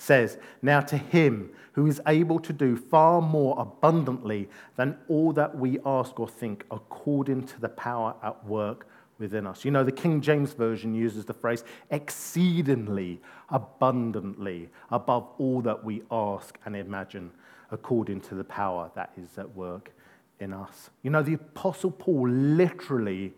says, 0.00 0.38
Now 0.62 0.80
to 0.80 0.96
him 0.96 1.50
who 1.72 1.86
is 1.86 2.00
able 2.06 2.40
to 2.40 2.52
do 2.52 2.76
far 2.76 3.20
more 3.20 3.58
abundantly 3.58 4.48
than 4.76 4.96
all 5.08 5.32
that 5.34 5.56
we 5.56 5.78
ask 5.84 6.18
or 6.18 6.28
think, 6.28 6.64
according 6.70 7.46
to 7.46 7.60
the 7.60 7.68
power 7.68 8.14
at 8.22 8.44
work 8.44 8.88
within 9.18 9.46
us. 9.46 9.64
You 9.64 9.70
know, 9.70 9.84
the 9.84 9.92
King 9.92 10.20
James 10.20 10.52
Version 10.52 10.94
uses 10.94 11.26
the 11.26 11.34
phrase 11.34 11.62
exceedingly, 11.90 13.20
abundantly, 13.50 14.70
above 14.90 15.28
all 15.38 15.60
that 15.62 15.84
we 15.84 16.02
ask 16.10 16.58
and 16.64 16.74
imagine, 16.74 17.30
according 17.70 18.22
to 18.22 18.34
the 18.34 18.44
power 18.44 18.90
that 18.94 19.12
is 19.16 19.38
at 19.38 19.54
work 19.54 19.92
in 20.40 20.52
us. 20.52 20.90
You 21.02 21.10
know, 21.10 21.22
the 21.22 21.34
Apostle 21.34 21.90
Paul 21.90 22.28
literally 22.30 23.34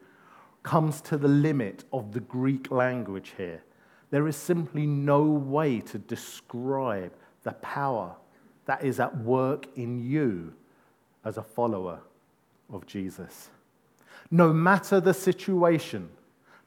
comes 0.62 1.01
to 1.03 1.16
the 1.16 1.29
limit 1.29 1.85
of 1.92 2.12
the 2.12 2.20
Greek 2.20 2.70
language 2.70 3.33
here 3.37 3.62
there 4.12 4.29
is 4.29 4.37
simply 4.37 4.87
no 4.87 5.22
way 5.22 5.81
to 5.81 5.98
describe 5.98 7.14
the 7.44 7.53
power 7.53 8.14
that 8.66 8.85
is 8.85 9.01
at 9.01 9.16
work 9.16 9.66
in 9.75 10.07
you 10.07 10.53
as 11.25 11.38
a 11.38 11.42
follower 11.42 11.98
of 12.70 12.87
Jesus. 12.87 13.48
No 14.31 14.53
matter 14.53 15.01
the 15.01 15.14
situation, 15.14 16.11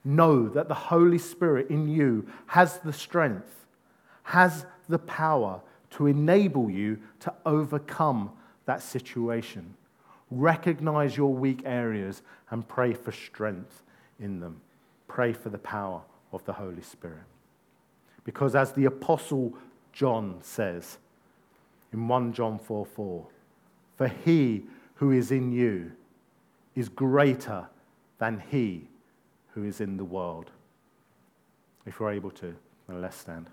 know 0.03 0.49
that 0.49 0.67
the 0.67 0.73
Holy 0.73 1.19
Spirit 1.19 1.69
in 1.69 1.87
you 1.87 2.27
has 2.47 2.79
the 2.79 2.91
strength, 2.91 3.67
has 4.23 4.65
the 4.89 4.99
power 4.99 5.61
to 5.91 6.07
enable 6.07 6.71
you 6.71 6.97
to 7.19 7.31
overcome 7.45 8.31
that 8.65 8.81
situation. 8.81 9.75
Recognize 10.31 11.15
your 11.15 11.31
weak 11.31 11.61
areas 11.63 12.23
and 12.49 12.67
pray 12.67 12.93
for 12.93 13.11
strength 13.11 13.83
in 14.19 14.39
them. 14.39 14.61
Pray 15.07 15.31
for 15.31 15.49
the 15.49 15.59
power 15.59 16.01
of 16.33 16.43
the 16.45 16.53
Holy 16.53 16.81
Spirit. 16.81 17.21
Because 18.25 18.55
as 18.55 18.73
the 18.73 18.85
Apostle 18.85 19.53
John 19.93 20.39
says 20.41 20.97
in 21.93 22.09
1 22.09 22.33
John 22.33 22.59
4 22.59 22.85
4, 22.85 23.27
for 23.95 24.07
he 24.09 24.65
who 24.95 25.11
is 25.11 25.31
in 25.31 25.53
you 25.53 25.93
is 26.75 26.89
greater 26.89 27.67
than 28.17 28.43
he 28.51 28.89
who 29.53 29.63
is 29.63 29.79
in 29.79 29.95
the 29.95 30.03
world. 30.03 30.51
If 31.85 31.99
we're 31.99 32.11
able 32.11 32.31
to, 32.31 32.53
then 32.87 33.01
let's 33.01 33.15
stand. 33.15 33.49